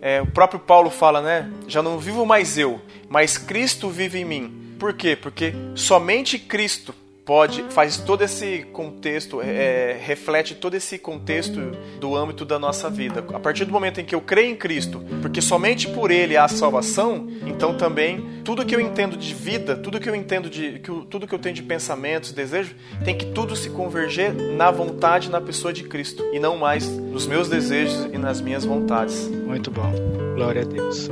é, 0.00 0.22
o 0.22 0.26
próprio 0.26 0.60
Paulo 0.60 0.88
fala, 0.88 1.20
né? 1.20 1.50
Já 1.68 1.82
não 1.82 1.98
vivo 1.98 2.24
mais 2.24 2.56
eu, 2.56 2.80
mas 3.08 3.36
Cristo 3.36 3.90
vive 3.90 4.20
em 4.20 4.24
mim. 4.24 4.76
Por 4.78 4.94
quê? 4.94 5.14
Porque 5.14 5.52
somente 5.74 6.38
Cristo 6.38 6.94
pode 7.30 7.62
faz 7.70 7.96
todo 7.96 8.22
esse 8.22 8.66
contexto, 8.72 9.40
é, 9.40 9.96
reflete 10.02 10.52
todo 10.52 10.74
esse 10.74 10.98
contexto 10.98 11.60
do 12.00 12.16
âmbito 12.16 12.44
da 12.44 12.58
nossa 12.58 12.90
vida. 12.90 13.24
A 13.32 13.38
partir 13.38 13.64
do 13.64 13.70
momento 13.70 14.00
em 14.00 14.04
que 14.04 14.16
eu 14.16 14.20
creio 14.20 14.50
em 14.50 14.56
Cristo, 14.56 15.00
porque 15.22 15.40
somente 15.40 15.86
por 15.86 16.10
Ele 16.10 16.36
há 16.36 16.48
salvação, 16.48 17.28
então 17.46 17.76
também 17.76 18.42
tudo 18.42 18.66
que 18.66 18.74
eu 18.74 18.80
entendo 18.80 19.16
de 19.16 19.32
vida, 19.32 19.76
tudo 19.76 20.00
que 20.00 20.10
eu 20.10 20.14
entendo 20.16 20.50
de 20.50 20.80
tudo 21.08 21.24
que 21.24 21.32
eu 21.32 21.38
tenho 21.38 21.54
de 21.54 21.62
pensamentos, 21.62 22.32
desejos, 22.32 22.74
tem 23.04 23.16
que 23.16 23.26
tudo 23.26 23.54
se 23.54 23.70
converger 23.70 24.34
na 24.34 24.72
vontade, 24.72 25.30
na 25.30 25.40
pessoa 25.40 25.72
de 25.72 25.84
Cristo 25.84 26.24
e 26.32 26.40
não 26.40 26.56
mais 26.56 26.88
nos 26.88 27.28
meus 27.28 27.48
desejos 27.48 28.06
e 28.12 28.18
nas 28.18 28.40
minhas 28.40 28.64
vontades. 28.64 29.28
Muito 29.28 29.70
bom. 29.70 29.92
Glória 30.34 30.62
a 30.62 30.64
Deus. 30.64 31.08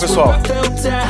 Pessoal, 0.00 0.32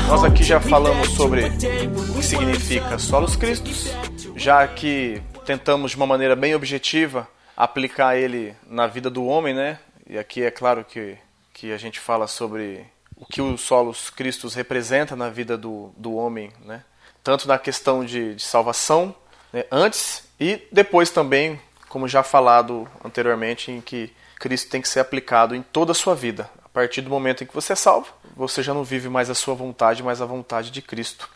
nós 0.09 0.24
aqui 0.24 0.42
já 0.42 0.61
falamos 0.61 1.11
sobre 1.11 1.44
o 1.44 2.14
que 2.14 2.24
significa 2.24 2.98
solos 2.98 3.37
cristos, 3.37 3.94
já 4.35 4.66
que 4.66 5.22
tentamos 5.46 5.92
de 5.92 5.96
uma 5.96 6.09
maneira 6.09 6.35
bem 6.35 6.57
objetiva 6.57 7.29
aplicar 7.57 8.16
ele 8.16 8.53
na 8.66 8.88
vida 8.88 9.09
do 9.09 9.24
homem, 9.24 9.55
né? 9.55 9.79
E 10.09 10.18
aqui 10.18 10.42
é 10.42 10.50
claro 10.50 10.85
que, 10.85 11.16
que 11.53 11.72
a 11.72 11.76
gente 11.76 12.00
fala 12.00 12.26
sobre 12.26 12.85
o 13.16 13.24
que 13.24 13.40
o 13.40 13.57
solos 13.57 14.11
cristos 14.11 14.55
representa 14.55 15.14
na 15.14 15.29
vida 15.29 15.57
do, 15.57 15.92
do 15.96 16.16
homem, 16.16 16.50
né? 16.64 16.83
Tanto 17.22 17.46
na 17.46 17.59
questão 17.59 18.05
de, 18.05 18.35
de 18.35 18.42
salvação, 18.42 19.14
né? 19.53 19.66
antes 19.70 20.24
e 20.40 20.66
depois 20.72 21.11
também, 21.11 21.61
como 21.88 22.09
já 22.09 22.24
falado 22.24 22.88
anteriormente, 23.05 23.70
em 23.70 23.81
que 23.81 24.12
Cristo 24.37 24.68
tem 24.68 24.83
que 24.83 24.88
ser 24.88 24.98
aplicado 24.98 25.55
em 25.55 25.62
toda 25.62 25.92
a 25.92 25.94
sua 25.94 26.16
vida, 26.16 26.50
a 26.72 26.74
partir 26.74 27.00
do 27.00 27.11
momento 27.11 27.42
em 27.42 27.46
que 27.46 27.54
você 27.54 27.72
é 27.72 27.76
salvo, 27.76 28.09
você 28.37 28.62
já 28.62 28.72
não 28.72 28.85
vive 28.85 29.09
mais 29.09 29.28
a 29.28 29.35
sua 29.35 29.54
vontade, 29.54 30.02
mas 30.02 30.22
a 30.22 30.26
vontade 30.26 30.70
de 30.70 30.80
Cristo. 30.80 31.28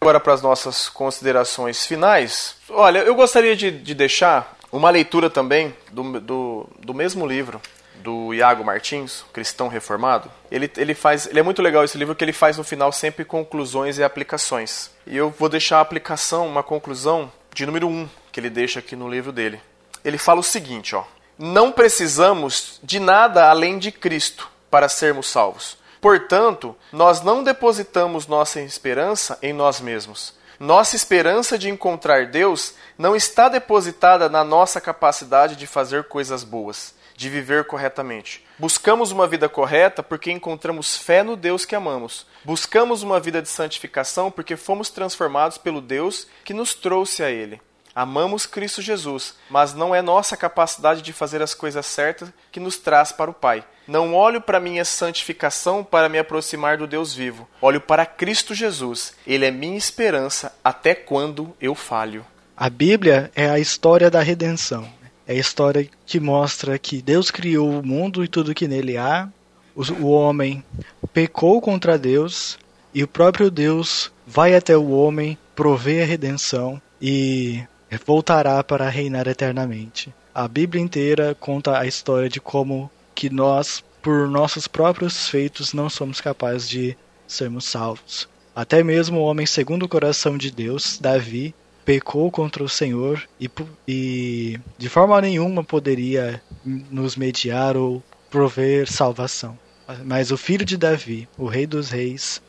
Agora 0.00 0.20
para 0.20 0.34
as 0.34 0.42
nossas 0.42 0.88
considerações 0.88 1.86
finais. 1.86 2.56
Olha, 2.68 2.98
eu 2.98 3.14
gostaria 3.14 3.56
de, 3.56 3.70
de 3.70 3.94
deixar 3.94 4.56
uma 4.70 4.90
leitura 4.90 5.30
também 5.30 5.74
do, 5.90 6.20
do, 6.20 6.68
do, 6.80 6.92
mesmo 6.92 7.26
livro 7.26 7.60
do 8.02 8.34
Iago 8.34 8.64
Martins, 8.64 9.24
Cristão 9.32 9.68
Reformado. 9.68 10.30
Ele, 10.50 10.70
ele 10.76 10.94
faz, 10.94 11.26
ele 11.26 11.38
é 11.38 11.42
muito 11.42 11.62
legal 11.62 11.84
esse 11.84 11.96
livro 11.96 12.14
que 12.14 12.24
ele 12.24 12.32
faz 12.32 12.58
no 12.58 12.64
final 12.64 12.90
sempre 12.90 13.24
conclusões 13.24 13.96
e 13.96 14.02
aplicações. 14.02 14.90
E 15.06 15.16
eu 15.16 15.30
vou 15.30 15.48
deixar 15.48 15.78
a 15.78 15.82
aplicação, 15.82 16.46
uma 16.46 16.62
conclusão 16.62 17.30
de 17.54 17.64
número 17.64 17.86
1 17.86 17.90
um, 17.90 18.08
que 18.32 18.40
ele 18.40 18.50
deixa 18.50 18.80
aqui 18.80 18.96
no 18.96 19.08
livro 19.08 19.30
dele. 19.30 19.60
Ele 20.04 20.18
fala 20.18 20.40
o 20.40 20.42
seguinte, 20.44 20.96
ó: 20.96 21.04
não 21.38 21.72
precisamos 21.72 22.78
de 22.82 23.00
nada 23.00 23.48
além 23.48 23.78
de 23.78 23.90
Cristo 23.90 24.50
para 24.70 24.88
sermos 24.88 25.28
salvos. 25.28 25.76
Portanto, 26.00 26.76
nós 26.90 27.22
não 27.22 27.44
depositamos 27.44 28.26
nossa 28.26 28.60
esperança 28.60 29.38
em 29.40 29.52
nós 29.52 29.80
mesmos. 29.80 30.34
Nossa 30.58 30.96
esperança 30.96 31.58
de 31.58 31.68
encontrar 31.68 32.26
Deus 32.26 32.74
não 32.96 33.16
está 33.16 33.48
depositada 33.48 34.28
na 34.28 34.44
nossa 34.44 34.80
capacidade 34.80 35.56
de 35.56 35.66
fazer 35.66 36.04
coisas 36.04 36.44
boas, 36.44 36.94
de 37.16 37.28
viver 37.28 37.64
corretamente. 37.66 38.44
Buscamos 38.58 39.10
uma 39.10 39.26
vida 39.26 39.48
correta 39.48 40.02
porque 40.02 40.30
encontramos 40.30 40.96
fé 40.96 41.22
no 41.22 41.36
Deus 41.36 41.64
que 41.64 41.74
amamos. 41.74 42.26
Buscamos 42.44 43.02
uma 43.02 43.18
vida 43.18 43.42
de 43.42 43.48
santificação 43.48 44.30
porque 44.30 44.56
fomos 44.56 44.90
transformados 44.90 45.58
pelo 45.58 45.80
Deus 45.80 46.26
que 46.44 46.54
nos 46.54 46.74
trouxe 46.74 47.22
a 47.22 47.30
Ele. 47.30 47.60
Amamos 47.94 48.46
Cristo 48.46 48.80
Jesus, 48.80 49.34
mas 49.50 49.74
não 49.74 49.94
é 49.94 50.00
nossa 50.00 50.36
capacidade 50.36 51.02
de 51.02 51.12
fazer 51.12 51.42
as 51.42 51.54
coisas 51.54 51.84
certas 51.84 52.30
que 52.50 52.58
nos 52.58 52.78
traz 52.78 53.12
para 53.12 53.30
o 53.30 53.34
Pai. 53.34 53.64
Não 53.86 54.14
olho 54.14 54.40
para 54.40 54.60
minha 54.60 54.84
santificação 54.84 55.84
para 55.84 56.08
me 56.08 56.18
aproximar 56.18 56.78
do 56.78 56.86
Deus 56.86 57.12
vivo. 57.12 57.48
Olho 57.60 57.80
para 57.80 58.06
Cristo 58.06 58.54
Jesus. 58.54 59.14
Ele 59.26 59.44
é 59.44 59.50
minha 59.50 59.76
esperança 59.76 60.54
até 60.64 60.94
quando 60.94 61.54
eu 61.60 61.74
falho. 61.74 62.24
A 62.56 62.70
Bíblia 62.70 63.30
é 63.34 63.50
a 63.50 63.58
história 63.58 64.10
da 64.10 64.20
redenção. 64.20 64.88
É 65.26 65.32
a 65.32 65.38
história 65.38 65.88
que 66.06 66.18
mostra 66.18 66.78
que 66.78 67.02
Deus 67.02 67.30
criou 67.30 67.70
o 67.70 67.86
mundo 67.86 68.24
e 68.24 68.28
tudo 68.28 68.54
que 68.54 68.68
nele 68.68 68.96
há. 68.96 69.28
O 69.74 70.06
homem 70.08 70.64
pecou 71.12 71.60
contra 71.60 71.98
Deus 71.98 72.58
e 72.94 73.02
o 73.02 73.08
próprio 73.08 73.50
Deus 73.50 74.12
vai 74.26 74.54
até 74.54 74.76
o 74.76 74.90
homem 74.90 75.38
prover 75.54 76.02
a 76.02 76.06
redenção 76.06 76.80
e 77.00 77.64
voltará 78.04 78.62
para 78.62 78.88
reinar 78.88 79.28
eternamente. 79.28 80.12
A 80.34 80.48
Bíblia 80.48 80.82
inteira 80.82 81.36
conta 81.38 81.78
a 81.78 81.86
história 81.86 82.28
de 82.28 82.40
como 82.40 82.90
que 83.14 83.28
nós, 83.28 83.84
por 84.00 84.28
nossos 84.28 84.66
próprios 84.66 85.28
feitos, 85.28 85.72
não 85.72 85.90
somos 85.90 86.20
capazes 86.20 86.68
de 86.68 86.96
sermos 87.26 87.64
salvos. 87.64 88.28
Até 88.54 88.82
mesmo 88.82 89.20
o 89.20 89.24
homem 89.24 89.46
segundo 89.46 89.84
o 89.84 89.88
coração 89.88 90.36
de 90.36 90.50
Deus, 90.50 90.98
Davi, 91.00 91.54
pecou 91.84 92.30
contra 92.30 92.62
o 92.62 92.68
Senhor 92.68 93.22
e, 93.40 93.50
e 93.88 94.60
de 94.78 94.88
forma 94.88 95.20
nenhuma 95.20 95.64
poderia 95.64 96.42
nos 96.64 97.16
mediar 97.16 97.76
ou 97.76 98.02
prover 98.30 98.90
salvação. 98.90 99.58
Mas 100.04 100.30
o 100.30 100.36
filho 100.36 100.64
de 100.64 100.76
Davi, 100.76 101.28
o 101.36 101.46
rei 101.46 101.66
dos 101.66 101.90
reis, 101.90 102.40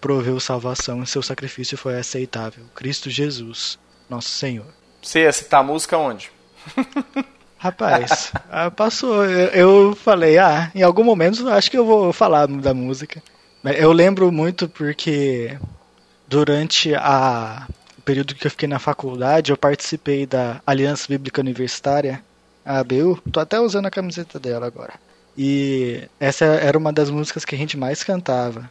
proveu 0.00 0.40
salvação 0.40 1.02
e 1.02 1.06
seu 1.06 1.22
sacrifício 1.22 1.76
foi 1.78 1.98
aceitável. 1.98 2.64
Cristo 2.74 3.10
Jesus, 3.10 3.78
nosso 4.08 4.30
Senhor. 4.30 4.77
Você 5.02 5.20
ia 5.20 5.32
citar 5.32 5.64
música 5.64 5.96
onde? 5.96 6.30
Rapaz, 7.58 8.32
ah, 8.50 8.70
passou. 8.70 9.24
Eu, 9.24 9.94
falei, 9.96 10.38
ah, 10.38 10.70
em 10.74 10.82
algum 10.82 11.02
momento 11.02 11.48
acho 11.48 11.70
que 11.70 11.76
eu 11.76 11.84
vou 11.84 12.12
falar 12.12 12.46
da 12.46 12.72
música. 12.72 13.20
Eu 13.64 13.92
lembro 13.92 14.30
muito 14.30 14.68
porque 14.68 15.58
durante 16.28 16.94
a, 16.94 17.66
o 17.98 18.02
período 18.02 18.34
que 18.34 18.46
eu 18.46 18.50
fiquei 18.50 18.68
na 18.68 18.78
faculdade, 18.78 19.50
eu 19.50 19.56
participei 19.56 20.24
da 20.24 20.60
Aliança 20.64 21.06
Bíblica 21.08 21.40
Universitária, 21.40 22.22
a 22.64 22.78
ABU. 22.78 23.20
Tô 23.32 23.40
até 23.40 23.58
usando 23.58 23.86
a 23.86 23.90
camiseta 23.90 24.38
dela 24.38 24.66
agora. 24.66 24.94
E 25.36 26.08
essa 26.20 26.44
era 26.44 26.78
uma 26.78 26.92
das 26.92 27.10
músicas 27.10 27.44
que 27.44 27.54
a 27.54 27.58
gente 27.58 27.76
mais 27.76 28.04
cantava. 28.04 28.70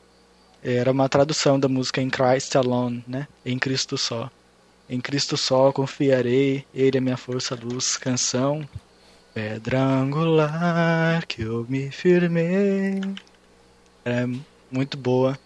Era 0.64 0.92
uma 0.92 1.10
tradução 1.10 1.60
da 1.60 1.68
música 1.68 2.02
em 2.02 2.10
Christ 2.10 2.56
Alone, 2.56 3.04
né? 3.08 3.28
Em 3.46 3.60
Cristo 3.60 3.98
só. 3.98 4.30
Em 4.90 5.02
Cristo 5.02 5.36
só 5.36 5.72
confiarei, 5.72 6.66
Ele 6.74 6.98
é 6.98 7.02
minha 7.02 7.18
força, 7.18 7.56
luz, 7.56 7.98
canção. 7.98 8.68
Pedra 9.34 9.80
angular 9.80 11.26
que 11.28 11.44
eu 11.44 11.66
me 11.70 11.92
firmei. 11.92 13.02
É 14.06 14.26
muito 14.72 14.98
boa 14.98 15.38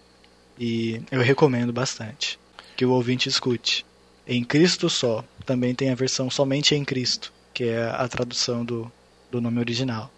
e 0.58 1.02
eu 1.12 1.22
recomendo 1.22 1.74
bastante 1.74 2.40
que 2.78 2.86
o 2.86 2.92
ouvinte 2.92 3.28
escute. 3.28 3.86
em 4.28 4.44
Cristo 4.44 4.90
só. 4.90 5.24
Também 5.46 5.74
tem 5.74 5.90
a 5.90 5.96
versão 5.96 6.30
somente 6.30 6.76
em 6.76 6.86
Cristo, 6.86 7.34
que 7.54 7.66
é 7.66 7.84
a 7.84 8.08
tradução 8.08 8.64
do, 8.64 8.90
do 9.32 9.42
nome 9.42 9.60
original. 9.60 10.12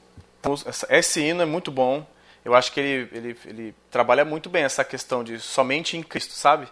Esse 0.89 1.21
hino 1.21 1.41
é 1.41 1.45
muito 1.45 1.71
bom. 1.71 2.05
Eu 2.43 2.53
acho 2.53 2.73
que 2.73 2.79
ele, 2.79 3.09
ele, 3.13 3.37
ele 3.45 3.75
trabalha 3.89 4.25
muito 4.25 4.49
bem 4.49 4.63
essa 4.63 4.83
questão 4.83 5.23
de 5.23 5.39
somente 5.39 5.95
em 5.95 6.03
Cristo, 6.03 6.33
sabe? 6.33 6.67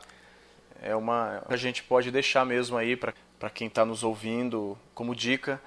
É 0.82 0.96
uma 0.96 1.44
a 1.48 1.56
gente 1.56 1.84
pode 1.84 2.12
deixar 2.12 2.46
mesmo 2.46 2.78
aí 2.78 2.96
para 2.96 3.50
quem 3.54 3.67
está 3.67 3.86
nos 3.86 4.04
ouvindo 4.04 4.78
como 4.94 5.15
dica. 5.15 5.62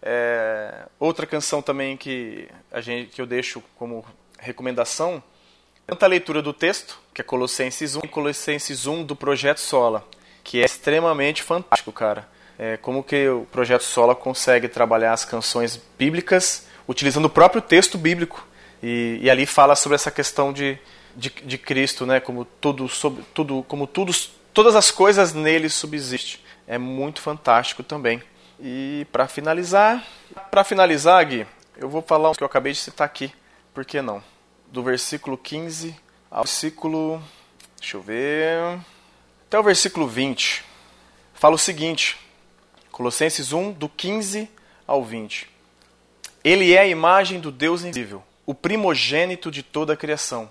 É, 0.00 0.86
outra 0.98 1.26
canção 1.26 1.60
também 1.60 1.96
que 1.96 2.48
a 2.70 2.80
gente 2.80 3.10
que 3.10 3.20
eu 3.20 3.26
deixo 3.26 3.62
como 3.76 4.04
recomendação 4.38 5.22
tanto 5.88 6.04
a 6.04 6.06
leitura 6.06 6.42
do 6.42 6.52
texto, 6.52 7.00
que 7.14 7.22
é 7.22 7.24
Colossenses 7.24 7.96
1, 7.96 8.00
e 8.04 8.08
Colossenses 8.08 8.86
1 8.86 9.04
do 9.04 9.16
Projeto 9.16 9.58
Sola, 9.58 10.06
que 10.44 10.60
é 10.60 10.66
extremamente 10.66 11.42
fantástico, 11.42 11.90
cara. 11.90 12.28
É, 12.58 12.76
como 12.76 13.02
que 13.02 13.26
o 13.26 13.46
Projeto 13.50 13.84
Sola 13.84 14.14
consegue 14.14 14.68
trabalhar 14.68 15.14
as 15.14 15.24
canções 15.24 15.80
bíblicas 15.98 16.66
utilizando 16.86 17.24
o 17.24 17.30
próprio 17.30 17.62
texto 17.62 17.96
bíblico. 17.96 18.46
E, 18.82 19.18
e 19.22 19.30
ali 19.30 19.46
fala 19.46 19.74
sobre 19.74 19.96
essa 19.96 20.10
questão 20.10 20.52
de, 20.52 20.78
de, 21.16 21.30
de, 21.30 21.56
Cristo, 21.56 22.04
né? 22.04 22.20
Como 22.20 22.44
tudo, 22.44 22.86
sobre, 22.86 23.24
tudo, 23.32 23.64
como 23.66 23.86
tudo, 23.86 24.12
todas 24.58 24.74
as 24.74 24.90
coisas 24.90 25.32
nele 25.32 25.68
subsistem. 25.68 26.40
É 26.66 26.76
muito 26.76 27.20
fantástico 27.20 27.84
também. 27.84 28.20
E 28.58 29.06
para 29.12 29.28
finalizar, 29.28 30.04
para 30.50 30.64
finalizar, 30.64 31.24
Gui, 31.24 31.46
eu 31.76 31.88
vou 31.88 32.02
falar 32.02 32.30
o 32.30 32.34
que 32.34 32.42
eu 32.42 32.46
acabei 32.46 32.72
de 32.72 32.80
citar 32.80 33.04
aqui. 33.04 33.32
Por 33.72 33.84
que 33.84 34.02
não? 34.02 34.20
do 34.66 34.82
versículo 34.82 35.38
15 35.38 35.94
ao 36.28 36.42
versículo. 36.42 37.22
Deixa 37.78 37.96
eu 37.96 38.02
ver. 38.02 38.80
Até 39.46 39.60
o 39.60 39.62
versículo 39.62 40.08
20. 40.08 40.64
Fala 41.34 41.54
o 41.54 41.58
seguinte: 41.58 42.16
Colossenses 42.90 43.52
1, 43.52 43.70
do 43.70 43.88
15 43.88 44.50
ao 44.88 45.04
20. 45.04 45.48
Ele 46.42 46.74
é 46.74 46.80
a 46.80 46.86
imagem 46.88 47.38
do 47.38 47.52
Deus 47.52 47.84
invisível, 47.84 48.24
o 48.44 48.52
primogênito 48.56 49.52
de 49.52 49.62
toda 49.62 49.92
a 49.92 49.96
criação. 49.96 50.50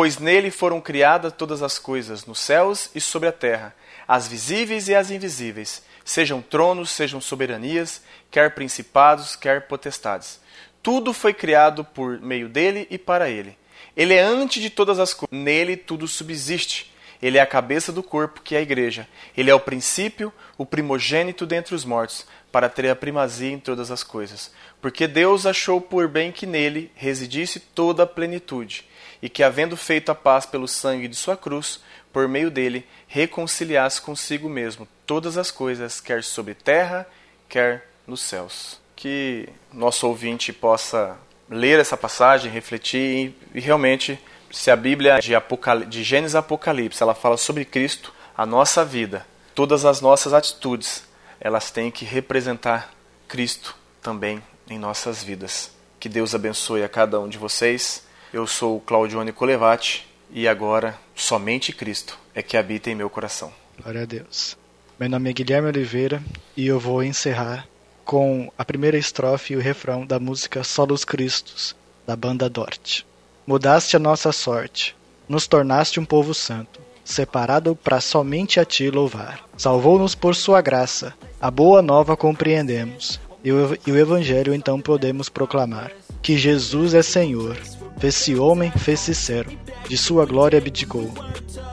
Pois 0.00 0.16
nele 0.16 0.50
foram 0.50 0.80
criadas 0.80 1.30
todas 1.30 1.62
as 1.62 1.78
coisas, 1.78 2.24
nos 2.24 2.40
céus 2.40 2.88
e 2.94 3.00
sobre 3.02 3.28
a 3.28 3.32
terra, 3.32 3.76
as 4.08 4.26
visíveis 4.26 4.88
e 4.88 4.94
as 4.94 5.10
invisíveis, 5.10 5.82
sejam 6.02 6.40
tronos, 6.40 6.88
sejam 6.88 7.20
soberanias, 7.20 8.00
quer 8.30 8.54
principados, 8.54 9.36
quer 9.36 9.68
potestades. 9.68 10.40
Tudo 10.82 11.12
foi 11.12 11.34
criado 11.34 11.84
por 11.84 12.18
meio 12.18 12.48
dele 12.48 12.86
e 12.90 12.96
para 12.96 13.28
ele. 13.28 13.58
Ele 13.94 14.14
é 14.14 14.22
antes 14.22 14.62
de 14.62 14.70
todas 14.70 14.98
as 14.98 15.12
coisas. 15.12 15.38
Nele 15.38 15.76
tudo 15.76 16.08
subsiste. 16.08 16.90
Ele 17.20 17.36
é 17.36 17.42
a 17.42 17.46
cabeça 17.46 17.92
do 17.92 18.02
corpo, 18.02 18.40
que 18.40 18.54
é 18.54 18.58
a 18.58 18.62
igreja. 18.62 19.06
Ele 19.36 19.50
é 19.50 19.54
o 19.54 19.60
princípio, 19.60 20.32
o 20.56 20.64
primogênito 20.64 21.44
dentre 21.44 21.74
os 21.74 21.84
mortos, 21.84 22.26
para 22.50 22.70
ter 22.70 22.88
a 22.88 22.96
primazia 22.96 23.52
em 23.52 23.58
todas 23.58 23.90
as 23.90 24.02
coisas. 24.02 24.50
Porque 24.80 25.06
Deus 25.06 25.44
achou 25.44 25.78
por 25.78 26.08
bem 26.08 26.32
que 26.32 26.46
nele 26.46 26.90
residisse 26.94 27.60
toda 27.60 28.04
a 28.04 28.06
plenitude, 28.06 28.88
e 29.22 29.28
que, 29.28 29.42
havendo 29.42 29.76
feito 29.76 30.10
a 30.10 30.14
paz 30.14 30.46
pelo 30.46 30.68
sangue 30.68 31.08
de 31.08 31.16
sua 31.16 31.36
cruz, 31.36 31.80
por 32.12 32.26
meio 32.28 32.50
dele, 32.50 32.86
reconciliasse 33.06 34.00
consigo 34.00 34.48
mesmo 34.48 34.86
todas 35.06 35.36
as 35.36 35.50
coisas, 35.50 36.00
quer 36.00 36.24
sobre 36.24 36.54
terra, 36.54 37.06
quer 37.48 37.88
nos 38.06 38.20
céus 38.20 38.80
que 39.00 39.48
nosso 39.72 40.06
ouvinte 40.06 40.52
possa 40.52 41.16
ler 41.48 41.80
essa 41.80 41.96
passagem, 41.96 42.52
refletir 42.52 43.34
e, 43.54 43.58
realmente, 43.58 44.20
se 44.52 44.70
a 44.70 44.76
Bíblia 44.76 45.18
de, 45.20 45.34
Apocal... 45.34 45.80
de 45.86 46.04
Gênesis 46.04 46.34
Apocalipse 46.34 47.02
ela 47.02 47.14
fala 47.14 47.38
sobre 47.38 47.64
Cristo, 47.64 48.12
a 48.36 48.44
nossa 48.44 48.84
vida, 48.84 49.26
todas 49.54 49.86
as 49.86 50.02
nossas 50.02 50.34
atitudes, 50.34 51.02
elas 51.40 51.70
têm 51.70 51.90
que 51.90 52.04
representar 52.04 52.92
Cristo 53.26 53.74
também 54.02 54.42
em 54.68 54.78
nossas 54.78 55.24
vidas. 55.24 55.72
Que 55.98 56.08
Deus 56.08 56.34
abençoe 56.34 56.84
a 56.84 56.88
cada 56.88 57.18
um 57.18 57.28
de 57.28 57.38
vocês. 57.38 58.06
Eu 58.32 58.46
sou 58.46 58.76
o 58.76 58.80
Claudione 58.80 59.32
Colevati 59.32 60.06
e 60.30 60.46
agora 60.46 60.96
somente 61.16 61.72
Cristo 61.72 62.16
é 62.32 62.40
que 62.40 62.56
habita 62.56 62.88
em 62.88 62.94
meu 62.94 63.10
coração. 63.10 63.52
Glória 63.82 64.02
a 64.02 64.04
Deus. 64.04 64.56
Meu 64.98 65.08
nome 65.08 65.30
é 65.30 65.32
Guilherme 65.32 65.66
Oliveira 65.66 66.22
e 66.56 66.64
eu 66.64 66.78
vou 66.78 67.02
encerrar 67.02 67.66
com 68.04 68.48
a 68.56 68.64
primeira 68.64 68.96
estrofe 68.96 69.52
e 69.52 69.56
o 69.56 69.60
refrão 69.60 70.06
da 70.06 70.20
música 70.20 70.62
Solos 70.62 71.04
Cristos, 71.04 71.74
da 72.06 72.14
banda 72.14 72.48
Dort. 72.48 73.02
Mudaste 73.44 73.96
a 73.96 73.98
nossa 73.98 74.30
sorte, 74.30 74.94
nos 75.28 75.48
tornaste 75.48 75.98
um 75.98 76.04
povo 76.04 76.32
santo, 76.32 76.80
separado 77.04 77.74
para 77.74 78.00
somente 78.00 78.60
a 78.60 78.64
ti 78.64 78.90
louvar. 78.90 79.44
Salvou-nos 79.56 80.14
por 80.14 80.36
sua 80.36 80.60
graça, 80.60 81.14
a 81.40 81.50
boa 81.50 81.82
nova 81.82 82.16
compreendemos, 82.16 83.20
e 83.42 83.50
o, 83.50 83.76
e 83.84 83.90
o 83.90 83.96
Evangelho 83.96 84.54
então 84.54 84.80
podemos 84.80 85.28
proclamar. 85.28 85.90
Que 86.22 86.36
Jesus 86.36 86.94
é 86.94 87.02
Senhor, 87.02 87.56
fez-se 88.00 88.34
homem, 88.36 88.72
fez-se 88.72 89.14
servo, 89.14 89.56
de 89.88 89.96
sua 89.96 90.26
glória 90.26 90.58
abdicou. 90.58 91.08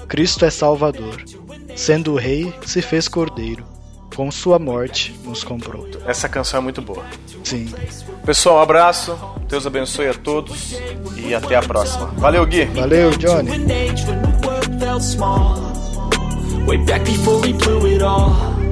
Cristo 0.08 0.46
é 0.46 0.50
Salvador, 0.52 1.24
sendo 1.76 2.14
o 2.14 2.18
Rei, 2.18 2.54
se 2.66 2.82
fez 2.82 3.08
Cordeiro 3.08 3.78
com 4.18 4.32
sua 4.32 4.58
morte 4.58 5.14
nos 5.24 5.44
comprou. 5.44 5.88
Essa 6.08 6.28
canção 6.28 6.60
é 6.60 6.64
muito 6.64 6.82
boa. 6.82 7.06
Sim. 7.44 7.72
Pessoal, 8.26 8.58
um 8.58 8.62
abraço. 8.62 9.16
Deus 9.48 9.68
abençoe 9.68 10.08
a 10.08 10.14
todos 10.16 10.76
e 11.16 11.36
até 11.36 11.56
a 11.56 11.62
próxima. 11.62 12.08
Valeu, 12.18 12.44
Gui. 12.48 12.66
Valeu, 12.66 13.12
Johnny. 13.12 13.52
Way 16.66 16.80
back 16.80 17.06
before 17.06 17.40
we 17.42 17.54
blew 17.54 17.86
it 17.86 18.02
all. 18.02 18.67